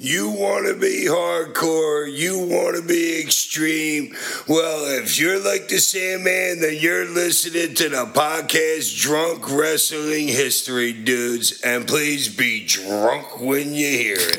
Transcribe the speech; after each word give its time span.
You 0.00 0.30
want 0.30 0.68
to 0.68 0.78
be 0.78 1.06
hardcore, 1.08 2.08
you 2.08 2.38
want 2.38 2.76
to 2.76 2.82
be 2.82 3.20
extreme. 3.20 4.14
Well, 4.46 4.86
if 5.02 5.18
you're 5.18 5.42
like 5.42 5.66
the 5.66 5.78
Sandman, 5.78 6.60
then 6.60 6.76
you're 6.78 7.04
listening 7.04 7.74
to 7.74 7.88
the 7.88 8.06
podcast 8.06 8.96
Drunk 9.00 9.50
Wrestling 9.50 10.28
History, 10.28 10.92
dudes. 10.92 11.60
And 11.62 11.84
please 11.84 12.28
be 12.28 12.64
drunk 12.64 13.40
when 13.40 13.74
you 13.74 13.88
hear 13.88 14.18
it. 14.18 14.38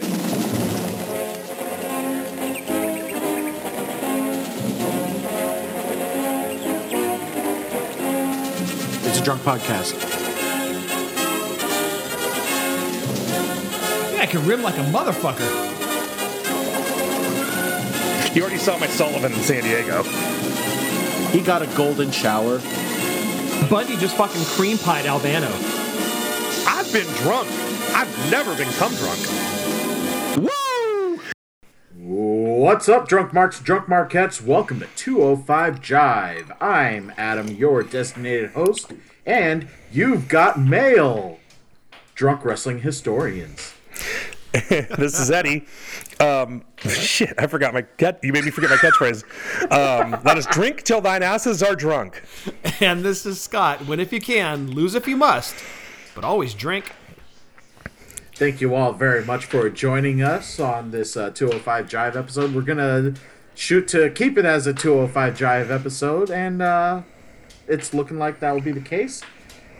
It's 9.04 9.20
a 9.20 9.23
drunk 9.26 9.41
podcast. 9.41 10.18
Can 14.30 14.46
rim 14.46 14.61
like 14.61 14.77
a 14.77 14.84
motherfucker. 14.91 15.50
You 18.36 18.44
already 18.44 18.59
saw 18.59 18.77
my 18.77 18.86
Sullivan 18.86 19.34
in 19.34 19.40
San 19.40 19.63
Diego. 19.63 20.03
He 21.31 21.41
got 21.41 21.63
a 21.63 21.67
golden 21.76 22.12
shower. 22.12 22.59
Bundy 23.72 23.98
just 23.98 24.16
fucking 24.16 24.44
cream 24.45 24.77
pied 24.77 25.08
Albano. 25.08 25.48
I've 26.67 26.94
been 26.94 27.08
drunk. 27.23 27.48
I've 27.95 28.31
never 28.31 28.55
been 28.55 28.72
cum 28.73 28.94
drunk. 28.95 29.20
Woo! 30.38 31.20
What's 31.95 32.88
up, 32.88 33.08
drunk 33.08 33.34
marks, 33.34 33.59
drunk 33.59 33.89
marquettes? 33.89 34.44
Welcome 34.44 34.80
to 34.81 34.88
205 34.95 35.81
Jive. 35.81 36.55
I'm 36.61 37.11
Adam, 37.17 37.48
your 37.48 37.81
designated 37.81 38.52
host, 38.52 38.94
and 39.25 39.67
you've 39.91 40.27
got 40.27 40.59
mail. 40.59 41.39
Drunk 42.14 42.45
wrestling 42.45 42.81
historians. 42.81 43.73
this 44.70 45.20
is 45.20 45.30
Eddie. 45.30 45.66
Um, 46.20 46.63
shit, 46.77 47.34
I 47.38 47.45
forgot 47.45 47.71
my 47.73 47.84
cat. 47.84 48.20
You 48.23 48.34
made 48.34 48.45
me 48.45 48.52
forget 48.52 48.72
my 48.72 48.77
catchphrase. 48.77 49.23
Um, 49.72 50.19
let 50.23 50.38
us 50.38 50.47
drink 50.47 50.81
till 50.83 51.02
thine 51.02 51.22
asses 51.22 51.61
are 51.61 51.75
drunk. 51.75 52.23
And 52.81 53.03
this 53.03 53.25
is 53.25 53.39
Scott. 53.39 53.86
Win 53.86 54.00
if 54.00 54.11
you 54.11 54.20
can, 54.20 54.72
lose 54.72 54.95
if 54.95 55.08
you 55.08 55.17
must, 55.17 55.53
but 56.16 56.23
always 56.23 56.55
drink. 56.55 56.94
Thank 58.33 58.59
you 58.61 58.73
all 58.73 58.94
very 58.94 59.23
much 59.23 59.45
for 59.45 59.70
joining 59.70 60.23
us 60.23 60.59
on 60.59 60.92
this 60.92 61.16
uh, 61.16 61.30
205 61.30 61.88
Jive 61.88 62.16
episode. 62.16 62.55
We're 62.55 62.61
gonna 62.61 63.14
shoot 63.53 63.88
to 63.89 64.09
keep 64.09 64.38
it 64.38 64.45
as 64.45 64.66
a 64.66 64.73
205 64.73 65.38
Jive 65.38 65.70
episode, 65.70 66.31
and 66.31 66.61
uh, 66.61 67.02
it's 67.67 67.94
looking 67.94 68.17
like 68.17 68.39
that 68.39 68.53
will 68.53 68.61
be 68.61 68.72
the 68.72 68.81
case. 68.81 69.22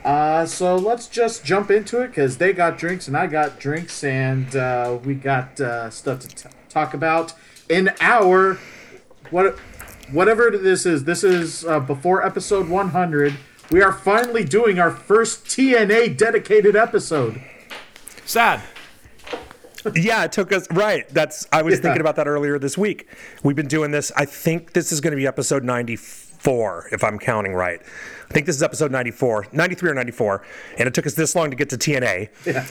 Uh, 0.10 0.44
so 0.44 0.76
let's 0.76 1.06
just 1.08 1.46
jump 1.46 1.70
into 1.70 2.02
it 2.02 2.08
because 2.08 2.40
they 2.40 2.52
got 2.52 2.80
drinks 2.80 3.08
and 3.08 3.16
I 3.16 3.28
got 3.28 3.60
drinks, 3.60 4.04
and 4.04 4.56
uh, 4.56 4.98
we 5.04 5.14
got 5.14 5.62
uh, 5.62 5.92
stuff 5.92 6.22
to 6.22 6.28
t- 6.28 6.50
talk 6.68 6.96
about 6.96 7.34
in 7.70 7.92
our 8.02 8.58
what 9.30 9.56
whatever 10.12 10.50
this 10.50 10.88
is. 10.88 11.04
This 11.04 11.24
is 11.24 11.64
uh, 11.64 11.80
before 11.80 12.26
episode 12.26 12.68
100. 12.70 13.36
We 13.70 13.84
are 13.84 13.92
finally 13.94 14.44
doing 14.44 14.80
our 14.80 14.90
first 14.90 15.46
TNA 15.46 16.18
dedicated 16.18 16.76
episode. 16.76 17.40
Sad. 18.26 18.62
Yeah, 19.94 20.24
it 20.24 20.32
took 20.32 20.52
us 20.52 20.68
right. 20.72 21.08
That's 21.10 21.46
I 21.52 21.62
was 21.62 21.76
Yeah. 21.76 21.82
thinking 21.84 22.02
about 22.02 22.16
that 22.16 22.28
earlier 22.28 22.58
this 22.58 22.80
week. 22.80 23.08
We've 23.44 23.56
been 23.56 23.68
doing 23.68 23.92
this. 23.92 24.12
I 24.18 24.26
think 24.26 24.74
this 24.74 24.92
is 24.92 25.02
going 25.02 25.12
to 25.12 25.18
be 25.18 25.28
episode 25.28 25.64
94 25.64 26.29
if 26.92 27.04
I'm 27.04 27.20
counting 27.20 27.54
right. 27.54 27.82
I 28.30 28.34
think 28.34 28.46
this 28.46 28.56
is 28.56 28.64
episode 28.64 28.92
94, 28.92 29.48
93 29.52 29.90
or 29.90 29.94
94, 29.94 30.46
and 30.78 30.88
it 30.88 30.94
took 30.94 31.08
us 31.08 31.14
this 31.16 31.36
long 31.36 31.50
to 31.50 31.56
get 31.56 31.70
to 31.70 31.78
TNA. 31.78 32.30
Yeah. 32.46 32.66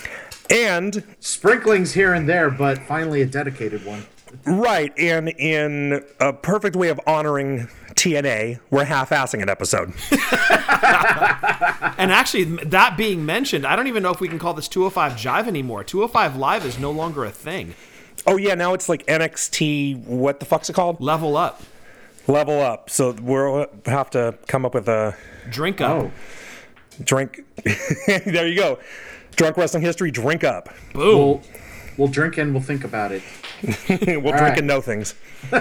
And 0.51 1.05
sprinklings 1.21 1.93
here 1.93 2.15
and 2.15 2.29
there, 2.29 2.51
but 2.51 2.79
finally 2.79 3.23
a 3.23 3.27
dedicated 3.27 3.85
one. 3.85 4.07
Right, 4.45 4.93
and 4.99 5.29
in 5.31 6.05
a 6.21 6.33
perfect 6.33 6.77
way 6.77 6.89
of 6.89 7.01
honoring 7.07 7.69
TNA, 7.95 8.61
we're 8.71 8.85
half-assing 8.85 9.43
an 9.43 9.49
episode. 9.49 9.93
And 11.99 12.13
actually, 12.13 12.45
that 12.45 12.97
being 12.97 13.27
mentioned, 13.27 13.67
I 13.67 13.75
don't 13.75 13.89
even 13.89 14.05
know 14.05 14.13
if 14.13 14.21
we 14.21 14.29
can 14.29 14.39
call 14.39 14.55
this 14.55 14.69
205 14.69 15.15
Jive 15.15 15.49
anymore. 15.49 15.83
205 15.83 16.37
Live 16.37 16.65
is 16.65 16.79
no 16.79 16.93
longer 16.93 17.25
a 17.25 17.31
thing. 17.31 17.75
oh 18.25 18.37
yeah, 18.37 18.55
now 18.55 18.73
it's 18.73 18.89
like 18.89 19.05
NXT. 19.07 20.05
What 20.05 20.39
the 20.39 20.47
fuck's 20.47 20.71
it 20.71 20.75
called? 20.75 21.01
Level 21.01 21.37
up. 21.37 21.61
Level 22.29 22.61
up. 22.61 22.91
So 22.91 23.13
we'll 23.21 23.67
have 23.87 24.11
to 24.11 24.39
come 24.47 24.65
up 24.65 24.75
with 24.75 24.89
a 24.89 25.17
Drink 25.51 25.81
oh. 25.81 25.85
up. 25.85 26.05
Oh, 26.05 26.11
drink. 27.03 27.41
there 28.07 28.47
you 28.47 28.57
go. 28.57 28.79
Drunk 29.37 29.57
wrestling 29.57 29.83
history. 29.83 30.11
Drink 30.11 30.45
up. 30.45 30.69
Boom. 30.93 31.19
we'll 31.19 31.43
we'll 31.97 32.09
drink 32.09 32.39
and 32.39 32.53
we'll 32.53 32.63
think 32.63 32.85
about 32.85 33.13
it. 33.13 33.23
we'll 33.89 34.21
drink 34.21 34.25
right. 34.25 34.59
and 34.59 34.67
know 34.67 34.81
things. 34.81 35.15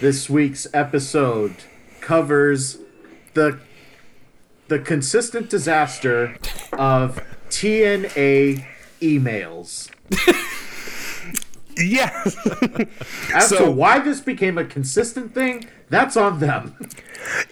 This 0.00 0.28
week's 0.28 0.66
episode 0.74 1.54
covers 2.00 2.78
the 3.32 3.60
the 4.68 4.78
consistent 4.78 5.48
disaster 5.48 6.36
of 6.72 7.22
TNA 7.48 8.66
emails. 9.00 9.90
Yeah. 11.76 12.22
As 13.34 13.48
So- 13.48 13.66
to 13.66 13.70
why 13.70 13.98
this 14.00 14.20
became 14.20 14.58
a 14.58 14.64
consistent 14.64 15.34
thing, 15.34 15.66
that's 15.88 16.16
on 16.16 16.40
them. 16.40 16.76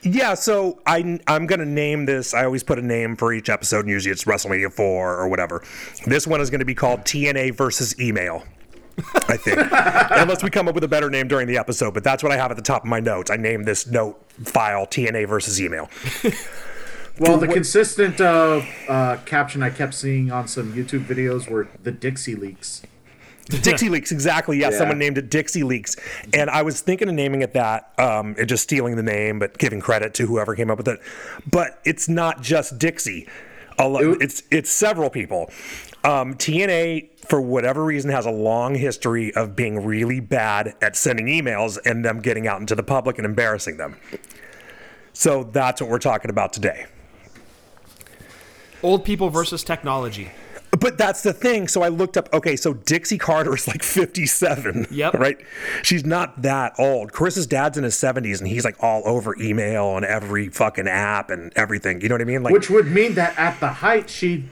Yeah, 0.03 0.34
so 0.34 0.81
I, 0.87 1.19
I'm 1.27 1.47
going 1.47 1.60
to 1.60 1.66
name 1.66 2.06
this. 2.06 2.34
I 2.34 2.44
always 2.44 2.62
put 2.62 2.78
a 2.78 2.82
name 2.82 3.16
for 3.16 3.32
each 3.32 3.49
episode, 3.49 3.81
and 3.81 3.88
usually 3.88 4.12
it's 4.12 4.25
WrestleMania 4.25 4.72
4 4.72 5.16
or 5.16 5.28
whatever. 5.28 5.62
This 6.06 6.27
one 6.27 6.41
is 6.41 6.50
going 6.50 6.59
to 6.61 6.65
be 6.66 6.75
called 6.75 7.00
TNA 7.00 7.55
versus 7.56 7.99
email, 8.00 8.44
I 9.28 9.37
think. 9.37 9.59
Unless 10.11 10.43
we 10.43 10.50
come 10.50 10.69
up 10.69 10.75
with 10.75 10.84
a 10.84 10.88
better 10.88 11.09
name 11.11 11.28
during 11.28 11.47
the 11.47 11.56
episode, 11.59 11.94
but 11.94 12.05
that's 12.05 12.22
what 12.22 12.32
I 12.32 12.37
have 12.37 12.50
at 12.50 12.56
the 12.56 12.62
top 12.62 12.82
of 12.82 12.88
my 12.88 13.00
notes. 13.00 13.31
I 13.31 13.37
named 13.37 13.65
this 13.66 13.87
note 13.87 14.21
file 14.44 14.87
TNA 14.87 15.28
versus 15.28 15.61
email. 15.61 15.88
Well, 17.21 17.37
the 17.37 17.47
consistent 17.47 18.22
uh, 18.22 18.62
uh, 18.88 19.19
caption 19.27 19.62
I 19.62 19.69
kept 19.69 19.93
seeing 19.93 20.32
on 20.32 20.49
some 20.49 20.72
YouTube 20.72 21.05
videos 21.05 21.47
were 21.49 21.69
the 21.82 21.93
Dixie 21.93 22.34
leaks. 22.34 22.81
Dixie 23.62 23.88
Leaks, 23.88 24.12
exactly. 24.12 24.58
Yeah, 24.58 24.70
Yeah. 24.70 24.78
someone 24.78 24.98
named 24.98 25.19
it 25.19 25.30
Dixie 25.30 25.62
Leaks. 25.64 25.97
And 26.32 26.48
I 26.48 26.62
was 26.62 26.80
thinking 26.80 27.08
of 27.08 27.14
naming 27.14 27.42
it 27.42 27.53
that, 27.54 27.92
um, 27.98 28.34
and 28.38 28.48
just 28.48 28.62
stealing 28.62 28.97
the 28.97 29.03
name, 29.03 29.38
but 29.38 29.58
giving 29.58 29.80
credit 29.80 30.14
to 30.14 30.26
whoever 30.26 30.54
came 30.54 30.70
up 30.70 30.78
with 30.78 30.88
it. 30.88 31.00
But 31.50 31.81
it's 31.84 32.08
not 32.08 32.41
just 32.42 32.78
Dixie. 32.78 33.28
A 33.78 33.88
lo- 33.88 34.12
It- 34.12 34.22
It's 34.22 34.42
it's 34.50 34.70
several 34.70 35.10
people. 35.10 35.50
Um, 36.04 36.34
TNA, 36.34 37.08
for 37.26 37.41
whatever 37.41 37.84
reason, 37.84 38.10
has 38.10 38.26
a 38.26 38.31
long 38.31 38.75
history 38.75 39.32
of 39.34 39.54
being 39.56 39.84
really 39.84 40.19
bad 40.20 40.75
at 40.82 40.97
sending 40.97 41.26
emails 41.26 41.78
and 41.84 42.04
them 42.04 42.20
getting 42.20 42.47
out 42.48 42.60
into 42.60 42.75
the 42.75 42.82
public 42.82 43.19
and 43.19 43.25
embarrassing 43.25 43.76
them. 43.76 43.97
So 45.12 45.44
that's 45.44 45.81
what 45.81 45.88
we're 45.91 45.98
talking 46.00 46.31
about 46.31 46.52
today. 46.52 46.86
Old 48.82 49.04
people 49.04 49.31
versus 49.31 49.62
technology. 49.62 50.31
But 50.81 50.97
that's 50.97 51.22
the 51.22 51.33
thing. 51.34 51.69
So 51.69 51.83
I 51.83 51.88
looked 51.88 52.16
up. 52.16 52.33
Okay, 52.33 52.56
so 52.56 52.72
Dixie 52.72 53.19
Carter 53.19 53.55
is 53.55 53.69
like 53.69 53.83
57. 53.83 54.87
Yep. 54.91 55.15
Right. 55.15 55.38
She's 55.83 56.05
not 56.05 56.43
that 56.43 56.72
old. 56.78 57.12
Chris's 57.12 57.47
dad's 57.47 57.77
in 57.77 57.84
his 57.84 57.94
70s, 57.94 58.38
and 58.41 58.49
he's 58.49 58.65
like 58.65 58.77
all 58.82 59.03
over 59.05 59.37
email 59.41 59.97
and 59.97 60.05
every 60.05 60.49
fucking 60.49 60.88
app 60.88 61.31
and 61.31 61.53
everything. 61.56 62.00
You 62.00 62.09
know 62.09 62.15
what 62.15 62.22
I 62.22 62.25
mean? 62.25 62.43
Like, 62.43 62.53
Which 62.55 62.71
would 62.71 62.87
mean 62.87 63.15
that 63.15 63.38
at 63.38 63.61
the 63.61 63.69
height 63.69 64.09
she 64.09 64.44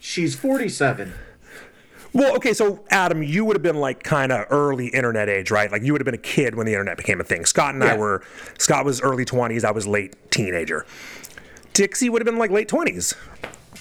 she's 0.00 0.36
47. 0.36 1.12
well, 2.12 2.36
okay. 2.36 2.52
So 2.52 2.84
Adam, 2.90 3.22
you 3.22 3.44
would 3.46 3.56
have 3.56 3.62
been 3.62 3.80
like 3.80 4.02
kind 4.02 4.32
of 4.32 4.46
early 4.50 4.88
internet 4.88 5.28
age, 5.30 5.50
right? 5.50 5.72
Like 5.72 5.82
you 5.82 5.92
would 5.92 6.00
have 6.02 6.06
been 6.06 6.14
a 6.14 6.18
kid 6.18 6.54
when 6.56 6.66
the 6.66 6.72
internet 6.72 6.98
became 6.98 7.20
a 7.20 7.24
thing. 7.24 7.46
Scott 7.46 7.74
and 7.74 7.82
I 7.82 7.96
were. 7.96 8.22
Scott 8.58 8.84
was 8.84 9.00
early 9.00 9.24
20s. 9.24 9.64
I 9.64 9.70
was 9.70 9.86
late 9.86 10.14
teenager. 10.30 10.84
Dixie 11.72 12.10
would 12.10 12.20
have 12.20 12.26
been 12.26 12.38
like 12.38 12.50
late 12.50 12.68
20s. 12.68 13.14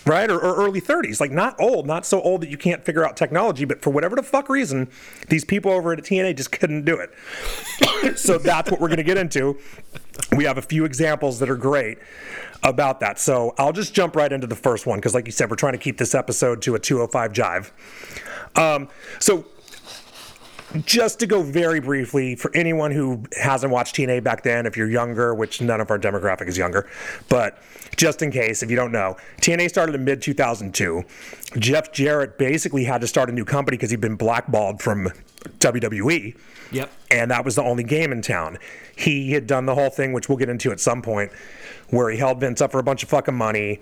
Right? 0.06 0.30
Or, 0.30 0.40
or 0.40 0.56
early 0.56 0.80
30s. 0.80 1.20
Like, 1.20 1.32
not 1.32 1.60
old, 1.60 1.86
not 1.86 2.06
so 2.06 2.22
old 2.22 2.42
that 2.42 2.50
you 2.50 2.58
can't 2.58 2.84
figure 2.86 3.06
out 3.06 3.18
technology, 3.18 3.66
but 3.66 3.82
for 3.82 3.90
whatever 3.90 4.16
the 4.16 4.24
fuck 4.24 4.48
reason, 4.50 4.90
these 5.30 5.44
people 5.44 5.72
over 5.72 5.92
at 5.92 6.00
TNA 6.00 6.38
just 6.38 6.52
couldn't 6.52 6.86
do 6.86 6.98
it. 7.00 8.18
so 8.18 8.38
that's 8.38 8.72
what 8.72 8.80
we're 8.80 8.88
going 8.88 8.98
to 8.98 9.04
get 9.04 9.18
into. 9.18 9.58
We 10.36 10.46
have 10.46 10.58
a 10.58 10.62
few 10.62 10.86
examples 10.86 11.40
that 11.40 11.50
are 11.50 11.58
great 11.58 11.98
about 12.64 13.00
that. 13.02 13.20
So 13.20 13.54
I'll 13.58 13.74
just 13.74 13.94
jump 13.94 14.16
right 14.16 14.32
into 14.32 14.48
the 14.48 14.56
first 14.56 14.86
one 14.86 15.00
because, 15.00 15.14
like 15.14 15.26
you 15.26 15.32
said, 15.32 15.50
we're 15.50 15.58
trying 15.58 15.74
to 15.74 15.80
keep 15.80 15.98
this 15.98 16.16
episode 16.16 16.62
to 16.64 16.76
a 16.76 16.80
205 16.80 17.34
jive. 17.34 17.72
Um, 18.58 18.90
so 19.20 19.46
just 20.86 21.20
to 21.20 21.28
go 21.28 21.42
very 21.44 21.80
briefly 21.80 22.36
for 22.36 22.52
anyone 22.56 22.92
who 22.92 23.24
hasn't 23.40 23.72
watched 23.72 23.96
TNA 23.96 24.24
back 24.24 24.44
then, 24.44 24.66
if 24.66 24.76
you're 24.76 24.90
younger, 24.90 25.34
which 25.34 25.62
none 25.62 25.82
of 25.82 25.90
our 25.92 26.00
demographic 26.00 26.48
is 26.48 26.58
younger, 26.58 26.90
but 27.30 27.62
just 27.96 28.22
in 28.22 28.32
case, 28.32 28.62
if 28.64 28.70
you 28.70 28.76
don't 28.76 28.92
know, 28.92 29.18
TNA 29.42 29.70
started 29.70 29.96
in 29.96 30.04
mid 30.04 30.22
2002. 30.22 31.04
Jeff 31.60 31.92
Jarrett 31.92 32.38
basically 32.38 32.84
had 32.84 33.02
to 33.02 33.08
start 33.08 33.30
a 33.30 33.34
new 33.34 33.46
company 33.46 33.78
because 33.78 33.90
he'd 33.92 34.02
been 34.02 34.16
blackballed 34.16 34.82
from 34.82 35.10
WWE. 35.60 36.36
Yep. 36.72 36.92
and 37.12 37.32
that 37.32 37.46
was 37.46 37.56
the 37.56 37.64
only 37.64 37.84
game 37.84 38.12
in 38.12 38.22
town. 38.22 38.58
He 38.96 39.32
had 39.32 39.48
done 39.48 39.66
the 39.66 39.76
whole 39.76 39.90
thing, 39.90 40.12
which 40.12 40.28
we'll 40.28 40.38
get 40.38 40.50
into 40.50 40.72
at 40.72 40.80
some 40.80 41.02
point, 41.02 41.32
where 41.90 42.10
he 42.10 42.18
held 42.18 42.42
Vince 42.42 42.62
up 42.62 42.72
for 42.72 42.80
a 42.80 42.84
bunch 42.84 43.04
of 43.04 43.10
fucking 43.10 43.36
money, 43.36 43.80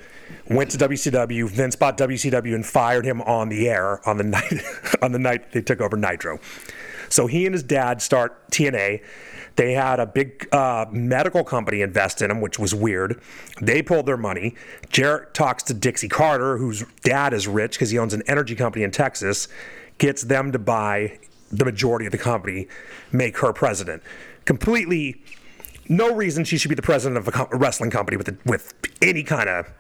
went 0.50 0.70
to 0.72 0.78
WCW. 0.78 1.50
Vince 1.50 1.76
bought 1.76 1.98
WCW 1.98 2.54
and 2.54 2.66
fired 2.66 3.06
him 3.06 3.22
on 3.24 3.50
the 3.50 3.68
air 3.68 4.08
on 4.08 4.18
the 4.18 4.24
night 4.36 4.54
on 5.02 5.12
the 5.12 5.20
night 5.20 5.52
they 5.52 5.62
took 5.62 5.82
over 5.82 5.98
Nitro. 5.98 6.40
So 7.16 7.28
he 7.28 7.46
and 7.46 7.54
his 7.54 7.64
dad 7.64 8.02
start 8.02 8.52
TNA. 8.52 9.02
They 9.56 9.72
had 9.72 10.02
a 10.02 10.06
big 10.06 10.54
uh, 10.54 10.86
medical 10.92 11.46
company 11.46 11.80
invest 11.82 12.22
in 12.22 12.30
him, 12.30 12.42
which 12.42 12.60
was 12.60 12.76
weird. 12.76 13.22
They 13.62 13.82
pulled 13.82 14.06
their 14.06 14.18
money. 14.18 14.56
Jarrett 14.90 15.34
talks 15.34 15.64
to 15.64 15.74
Dixie 15.74 16.10
Carter, 16.10 16.58
whose 16.58 16.84
dad 17.04 17.34
is 17.34 17.48
rich 17.48 17.72
because 17.72 17.90
he 17.90 17.98
owns 17.98 18.14
an 18.14 18.22
energy 18.28 18.54
company 18.54 18.84
in 18.84 18.92
Texas, 18.92 19.48
gets 19.98 20.24
them 20.24 20.52
to 20.52 20.60
buy 20.60 21.18
the 21.54 21.64
majority 21.64 22.06
of 22.06 22.12
the 22.12 22.18
company, 22.18 22.68
make 23.14 23.38
her 23.38 23.54
president. 23.54 24.04
Completely, 24.44 25.24
no 25.88 26.14
reason 26.14 26.44
she 26.44 26.58
should 26.58 26.68
be 26.68 26.76
the 26.76 26.82
president 26.82 27.18
of 27.18 27.34
a, 27.34 27.58
wrestling 27.58 27.92
company 27.92 28.18
with 28.18 28.28
a, 28.28 28.38
with 28.46 28.74
any 29.02 29.24
kind 29.24 29.48
of. 29.48 29.72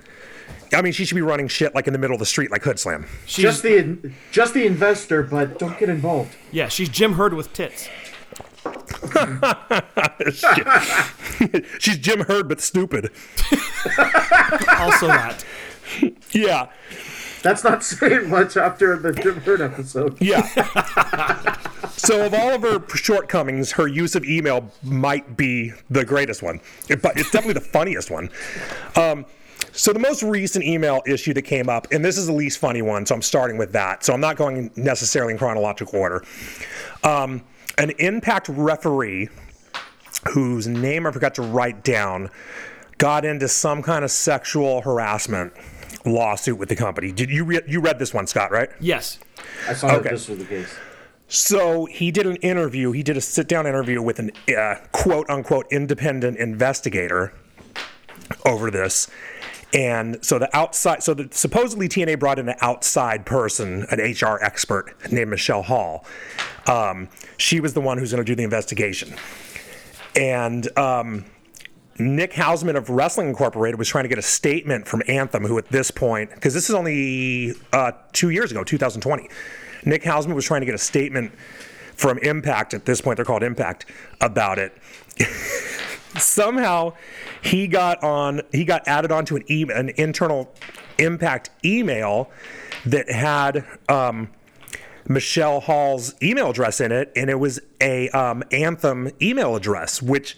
I 0.76 0.82
mean, 0.82 0.94
she 0.94 1.06
should 1.06 1.16
be 1.16 1.22
running 1.22 1.48
shit 1.48 1.74
like 1.76 1.88
in 1.88 1.94
the 1.94 2.00
middle 2.00 2.16
of 2.16 2.20
the 2.20 2.26
street, 2.26 2.52
like 2.52 2.64
Hood 2.64 2.80
Slam. 2.80 3.06
She's, 3.26 3.44
Just 3.44 3.64
the 3.64 4.12
just 4.32 4.54
the 4.54 4.66
investor, 4.66 5.24
but 5.24 5.60
don't 5.60 5.78
get 5.80 5.90
involved. 5.90 6.36
yeah, 6.52 6.68
she's 6.68 6.90
Jim 6.90 7.14
Herd 7.14 7.34
with 7.34 7.52
tits. 7.54 7.88
She's 11.80 11.98
Jim 11.98 12.22
Herd, 12.22 12.48
but 12.50 12.62
stupid. 12.62 13.12
Also 14.78 15.08
that. 15.08 15.46
Yeah. 16.32 16.68
That's 17.44 17.64
not 17.64 17.84
saying 17.84 18.30
much 18.30 18.58
after 18.58 18.98
the 18.98 19.14
Jim 19.14 19.36
Herd 19.42 19.62
episode. 19.62 20.20
Yeah. 20.20 20.42
so, 21.92 22.26
of 22.26 22.34
all 22.34 22.56
of 22.56 22.64
her 22.64 22.82
shortcomings, 22.98 23.72
her 23.74 23.88
use 23.88 24.16
of 24.16 24.26
email 24.26 24.72
might 24.84 25.38
be 25.38 25.74
the 25.90 26.04
greatest 26.04 26.42
one, 26.42 26.60
It- 26.90 27.02
but 27.04 27.18
it's 27.20 27.30
definitely 27.32 27.54
the 27.54 27.62
funniest 27.70 28.10
one. 28.10 28.30
Um, 28.96 29.26
so, 29.76 29.94
the 29.94 30.00
most 30.00 30.24
recent 30.24 30.66
email 30.66 31.02
issue 31.06 31.34
that 31.34 31.44
came 31.44 31.70
up, 31.70 31.88
and 31.92 32.04
this 32.04 32.18
is 32.18 32.28
the 32.28 32.34
least 32.34 32.58
funny 32.60 32.82
one, 32.82 33.06
so 33.06 33.16
I'm 33.16 33.22
starting 33.22 33.58
with 33.58 33.72
that. 33.74 34.04
So, 34.04 34.14
I'm 34.14 34.22
not 34.22 34.36
going 34.38 34.72
necessarily 34.76 35.34
in 35.34 35.38
chronological 35.40 36.00
order. 36.00 36.24
Um, 37.04 37.44
an 37.78 37.92
impact 38.00 38.50
referee 38.50 39.30
whose 40.30 40.68
name 40.68 41.06
I 41.06 41.12
forgot 41.12 41.36
to 41.36 41.42
write 41.42 41.84
down 41.84 42.30
got 42.98 43.26
into 43.26 43.48
some 43.48 43.84
kind 43.84 44.06
of 44.06 44.12
sexual 44.12 44.82
harassment 44.82 45.54
lawsuit 46.06 46.58
with 46.58 46.70
the 46.70 46.76
company. 46.76 47.12
Did 47.12 47.30
you 47.30 47.44
re- 47.44 47.62
you 47.68 47.82
read 47.82 48.00
this 48.00 48.14
one, 48.14 48.28
Scott? 48.28 48.52
Right? 48.52 48.70
Yes. 48.80 49.20
I 49.68 49.74
saw 49.74 49.88
Okay. 49.88 50.04
that 50.04 50.12
this 50.12 50.28
was 50.30 50.40
the 50.40 50.46
case. 50.46 50.74
So 51.28 51.86
he 51.86 52.12
did 52.12 52.28
an 52.28 52.36
interview. 52.38 52.92
He 52.92 53.04
did 53.04 53.18
a 53.18 53.22
sit 53.22 53.48
down 53.48 53.66
interview 53.68 54.02
with 54.02 54.20
an 54.20 54.32
uh, 54.56 54.76
quote 54.92 55.30
unquote 55.30 55.66
independent 55.72 56.38
investigator 56.38 57.34
over 58.46 58.72
this. 58.72 59.10
And 59.76 60.24
so 60.24 60.40
the 60.40 60.56
outside, 60.56 61.04
so 61.04 61.14
the, 61.14 61.28
supposedly 61.32 61.90
TNA 61.90 62.18
brought 62.18 62.40
in 62.40 62.48
an 62.48 62.56
outside 62.62 63.26
person, 63.26 63.86
an 63.92 64.00
HR 64.00 64.40
expert 64.42 64.96
named 65.12 65.30
Michelle 65.30 65.64
Hall. 65.64 66.06
Um, 66.66 67.10
she 67.36 67.60
was 67.60 67.74
the 67.74 67.82
one 67.82 67.98
who's 67.98 68.12
going 68.12 68.24
to 68.24 68.26
do 68.26 68.36
the 68.36 68.44
investigation. 68.44 69.14
And 70.16 70.66
um, 70.78 71.26
Nick 72.00 72.32
Hausman 72.32 72.78
of 72.78 72.90
Wrestling 72.90 73.28
Incorporated 73.28 73.78
was 73.78 73.90
trying 73.90 74.06
to 74.06 74.10
get 74.10 74.18
a 74.18 74.24
statement 74.24 74.88
from 74.88 75.04
Anthem, 75.10 75.44
who 75.44 75.58
at 75.58 75.68
this 75.68 75.92
point, 75.92 76.30
because 76.30 76.54
this 76.54 76.70
is 76.70 76.76
only 76.76 77.54
uh, 77.74 77.92
two 78.14 78.30
years 78.30 78.52
ago, 78.52 78.64
2020, 78.64 79.30
Nick 79.84 80.04
Hausman 80.04 80.36
was 80.36 80.46
trying 80.46 80.62
to 80.62 80.66
get 80.66 80.76
a 80.76 80.80
statement 80.80 81.34
from 81.98 82.18
Impact, 82.20 82.74
at 82.74 82.86
this 82.86 83.02
point 83.02 83.18
they're 83.18 83.26
called 83.26 83.44
Impact, 83.44 83.86
about 84.22 84.58
it. 84.58 84.78
Somehow 86.18 86.94
he 87.42 87.68
got 87.68 88.04
on, 88.04 88.42
he 88.52 88.66
got 88.66 88.88
added 88.88 89.12
onto 89.12 89.36
an, 89.36 89.44
e- 89.48 89.66
an 89.74 89.90
internal 89.98 90.54
Impact 90.98 91.50
email 91.66 92.30
that 92.86 93.12
had 93.12 93.66
um, 93.90 94.30
Michelle 95.08 95.60
Hall's 95.60 96.16
email 96.24 96.52
address 96.52 96.80
in 96.80 96.92
it, 96.92 97.12
and 97.16 97.30
it 97.30 97.40
was 97.40 97.60
a 97.82 98.10
um, 98.10 98.44
Anthem 98.52 99.12
email 99.22 99.56
address, 99.56 100.02
which 100.02 100.38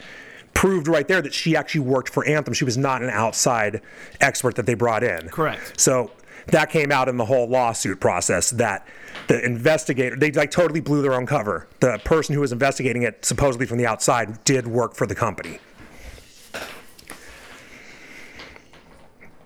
proved 0.53 0.87
right 0.87 1.07
there 1.07 1.21
that 1.21 1.33
she 1.33 1.55
actually 1.55 1.81
worked 1.81 2.09
for 2.09 2.25
Anthem. 2.25 2.53
She 2.53 2.65
was 2.65 2.77
not 2.77 3.03
an 3.03 3.09
outside 3.11 3.81
expert 4.19 4.55
that 4.55 4.65
they 4.65 4.73
brought 4.73 5.03
in. 5.03 5.29
Correct. 5.29 5.79
So 5.79 6.09
that 6.47 6.71
came 6.71 6.91
out 6.91 7.07
in 7.07 7.17
the 7.17 7.25
whole 7.25 7.47
lawsuit 7.47 7.99
process 7.99 8.49
that 8.51 8.87
the 9.27 9.43
investigator 9.45 10.15
they 10.15 10.31
like 10.31 10.49
totally 10.49 10.79
blew 10.79 11.01
their 11.01 11.13
own 11.13 11.25
cover. 11.25 11.67
The 11.79 11.99
person 12.03 12.33
who 12.33 12.41
was 12.41 12.51
investigating 12.51 13.03
it, 13.03 13.25
supposedly 13.25 13.67
from 13.67 13.77
the 13.77 13.85
outside, 13.85 14.43
did 14.45 14.67
work 14.67 14.95
for 14.95 15.05
the 15.05 15.15
company. 15.15 15.59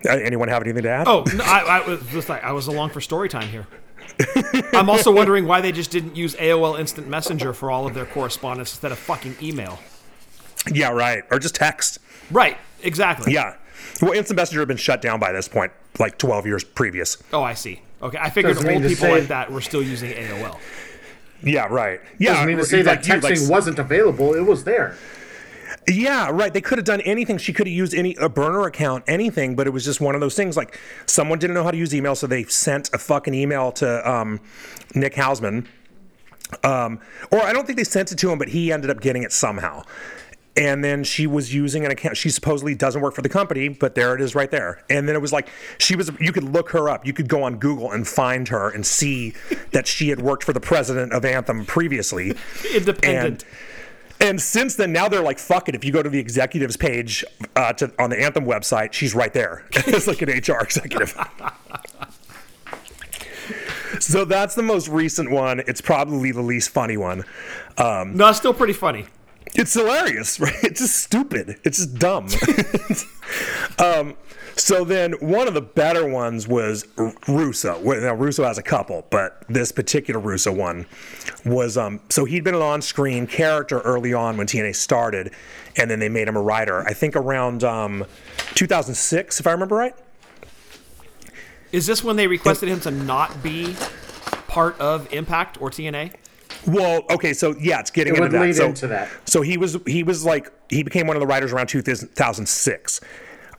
Uh, 0.04 0.10
anyone 0.16 0.48
have 0.48 0.62
anything 0.62 0.82
to 0.82 0.88
add? 0.90 1.06
Oh, 1.08 1.24
no, 1.34 1.44
I, 1.44 1.80
I 1.80 1.88
was 1.88 2.00
just 2.10 2.28
like 2.28 2.42
I 2.44 2.52
was 2.52 2.66
along 2.66 2.90
for 2.90 3.00
story 3.00 3.28
time 3.28 3.48
here. 3.48 3.66
I'm 4.72 4.90
also 4.90 5.10
wondering 5.12 5.46
why 5.46 5.60
they 5.60 5.72
just 5.72 5.90
didn't 5.90 6.16
use 6.16 6.34
AOL 6.36 6.78
Instant 6.78 7.08
Messenger 7.08 7.52
for 7.52 7.70
all 7.70 7.86
of 7.86 7.94
their 7.94 8.04
correspondence 8.06 8.72
instead 8.72 8.92
of 8.92 8.98
fucking 8.98 9.36
email. 9.42 9.78
yeah, 10.72 10.90
right. 10.90 11.22
Or 11.30 11.38
just 11.38 11.54
text. 11.54 11.98
Right. 12.30 12.58
Exactly. 12.82 13.32
Yeah. 13.32 13.56
Well, 14.00 14.12
Instant 14.12 14.36
Messenger 14.36 14.60
had 14.60 14.68
been 14.68 14.76
shut 14.76 15.00
down 15.02 15.18
by 15.20 15.32
this 15.32 15.48
point, 15.48 15.72
like 15.98 16.18
12 16.18 16.46
years 16.46 16.64
previous. 16.64 17.22
Oh, 17.32 17.42
I 17.42 17.54
see. 17.54 17.80
Okay, 18.02 18.18
I 18.20 18.30
figured 18.30 18.56
Doesn't 18.56 18.70
old 18.70 18.82
people 18.82 18.96
say- 18.96 19.12
like 19.20 19.28
that 19.28 19.50
were 19.52 19.60
still 19.60 19.82
using 19.82 20.10
AOL. 20.12 20.58
Yeah, 21.44 21.66
right. 21.70 22.00
Yeah, 22.18 22.32
Doesn't 22.32 22.46
mean 22.46 22.56
to 22.58 22.64
say 22.64 22.82
that 22.82 23.08
like 23.08 23.22
texting 23.22 23.42
like- 23.42 23.50
wasn't 23.50 23.78
available. 23.78 24.34
It 24.34 24.44
was 24.46 24.64
there. 24.64 24.96
Yeah, 25.88 26.30
right. 26.30 26.52
They 26.52 26.60
could 26.60 26.78
have 26.78 26.84
done 26.84 27.00
anything. 27.00 27.38
She 27.38 27.52
could 27.52 27.66
have 27.66 27.74
used 27.74 27.94
any 27.94 28.14
a 28.16 28.28
burner 28.28 28.66
account, 28.66 29.04
anything, 29.08 29.56
but 29.56 29.66
it 29.66 29.70
was 29.70 29.84
just 29.84 30.00
one 30.00 30.14
of 30.14 30.20
those 30.20 30.36
things. 30.36 30.56
Like 30.56 30.78
someone 31.06 31.38
didn't 31.38 31.54
know 31.54 31.64
how 31.64 31.72
to 31.72 31.76
use 31.76 31.94
email, 31.94 32.14
so 32.14 32.26
they 32.26 32.44
sent 32.44 32.90
a 32.94 32.98
fucking 32.98 33.34
email 33.34 33.72
to 33.72 34.10
um, 34.10 34.40
Nick 34.94 35.14
Hausman. 35.14 35.66
Um, 36.62 37.00
or 37.30 37.42
I 37.42 37.52
don't 37.52 37.66
think 37.66 37.78
they 37.78 37.84
sent 37.84 38.12
it 38.12 38.18
to 38.18 38.30
him, 38.30 38.38
but 38.38 38.48
he 38.48 38.72
ended 38.72 38.90
up 38.90 39.00
getting 39.00 39.22
it 39.22 39.32
somehow. 39.32 39.82
And 40.54 40.84
then 40.84 41.02
she 41.02 41.26
was 41.26 41.54
using 41.54 41.86
an 41.86 41.90
account. 41.90 42.18
She 42.18 42.28
supposedly 42.28 42.74
doesn't 42.74 43.00
work 43.00 43.14
for 43.14 43.22
the 43.22 43.28
company, 43.30 43.68
but 43.70 43.94
there 43.94 44.14
it 44.14 44.20
is 44.20 44.34
right 44.34 44.50
there. 44.50 44.84
And 44.90 45.08
then 45.08 45.16
it 45.16 45.22
was 45.22 45.32
like 45.32 45.48
she 45.78 45.96
was. 45.96 46.10
You 46.20 46.30
could 46.30 46.44
look 46.44 46.70
her 46.70 46.90
up. 46.90 47.06
You 47.06 47.14
could 47.14 47.26
go 47.26 47.42
on 47.42 47.56
Google 47.56 47.90
and 47.90 48.06
find 48.06 48.46
her 48.48 48.68
and 48.68 48.84
see 48.84 49.32
that 49.70 49.86
she 49.86 50.10
had 50.10 50.20
worked 50.20 50.44
for 50.44 50.52
the 50.52 50.60
president 50.60 51.12
of 51.14 51.24
Anthem 51.24 51.64
previously. 51.64 52.34
Independent. 52.74 53.42
And 53.42 53.44
and 54.22 54.40
since 54.40 54.76
then, 54.76 54.92
now 54.92 55.08
they're 55.08 55.20
like, 55.22 55.40
fuck 55.40 55.68
it. 55.68 55.74
If 55.74 55.84
you 55.84 55.90
go 55.90 56.00
to 56.00 56.08
the 56.08 56.18
executives 56.20 56.76
page 56.76 57.24
uh, 57.56 57.72
to, 57.74 57.92
on 57.98 58.10
the 58.10 58.22
Anthem 58.22 58.44
website, 58.44 58.92
she's 58.92 59.16
right 59.16 59.32
there. 59.32 59.66
it's 59.72 60.06
like 60.06 60.22
an 60.22 60.28
HR 60.28 60.62
executive. 60.62 61.10
so 63.98 64.24
that's 64.24 64.54
the 64.54 64.62
most 64.62 64.86
recent 64.86 65.32
one. 65.32 65.60
It's 65.66 65.80
probably 65.80 66.30
the 66.30 66.40
least 66.40 66.70
funny 66.70 66.96
one. 66.96 67.24
Um, 67.76 68.16
no, 68.16 68.28
it's 68.28 68.38
still 68.38 68.54
pretty 68.54 68.74
funny. 68.74 69.06
it's 69.54 69.74
hilarious, 69.74 70.38
right? 70.40 70.54
It's 70.62 70.80
just 70.80 70.96
stupid. 70.96 71.58
It's 71.64 71.78
just 71.78 71.96
dumb. 71.96 72.28
um, 73.84 74.16
so 74.56 74.84
then 74.84 75.12
one 75.20 75.48
of 75.48 75.54
the 75.54 75.60
better 75.62 76.06
ones 76.06 76.46
was 76.46 76.86
Russo. 77.28 77.80
Now 77.82 78.14
Russo 78.14 78.44
has 78.44 78.58
a 78.58 78.62
couple, 78.62 79.06
but 79.10 79.44
this 79.48 79.72
particular 79.72 80.20
Russo 80.20 80.52
one 80.52 80.86
was 81.44 81.76
um, 81.76 82.00
so 82.08 82.24
he'd 82.24 82.44
been 82.44 82.54
an 82.54 82.62
on-screen 82.62 83.26
character 83.26 83.80
early 83.80 84.12
on 84.14 84.36
when 84.36 84.46
TNA 84.46 84.76
started, 84.76 85.32
and 85.76 85.90
then 85.90 85.98
they 85.98 86.08
made 86.08 86.28
him 86.28 86.36
a 86.36 86.42
writer. 86.42 86.86
I 86.86 86.92
think 86.92 87.16
around 87.16 87.64
um, 87.64 88.04
2006, 88.54 89.40
if 89.40 89.46
I 89.46 89.52
remember 89.52 89.76
right. 89.76 89.94
Is 91.72 91.86
this 91.86 92.04
when 92.04 92.16
they 92.16 92.26
requested 92.26 92.68
him 92.68 92.80
to 92.80 92.90
not 92.90 93.42
be 93.42 93.74
part 94.46 94.78
of 94.78 95.10
Impact 95.12 95.60
or 95.60 95.70
TNA? 95.70 96.12
Well, 96.66 97.02
okay, 97.10 97.32
so 97.32 97.54
yeah, 97.58 97.80
it's 97.80 97.90
getting 97.90 98.12
It 98.12 98.16
into 98.16 98.22
would 98.24 98.32
that. 98.32 98.42
lead 98.42 98.54
so, 98.56 98.66
into 98.66 98.86
that. 98.88 99.08
So 99.24 99.40
he 99.42 99.56
was 99.56 99.78
he 99.86 100.02
was 100.02 100.24
like 100.24 100.52
he 100.68 100.82
became 100.82 101.06
one 101.06 101.16
of 101.16 101.20
the 101.20 101.26
writers 101.26 101.52
around 101.52 101.68
2006. 101.68 103.00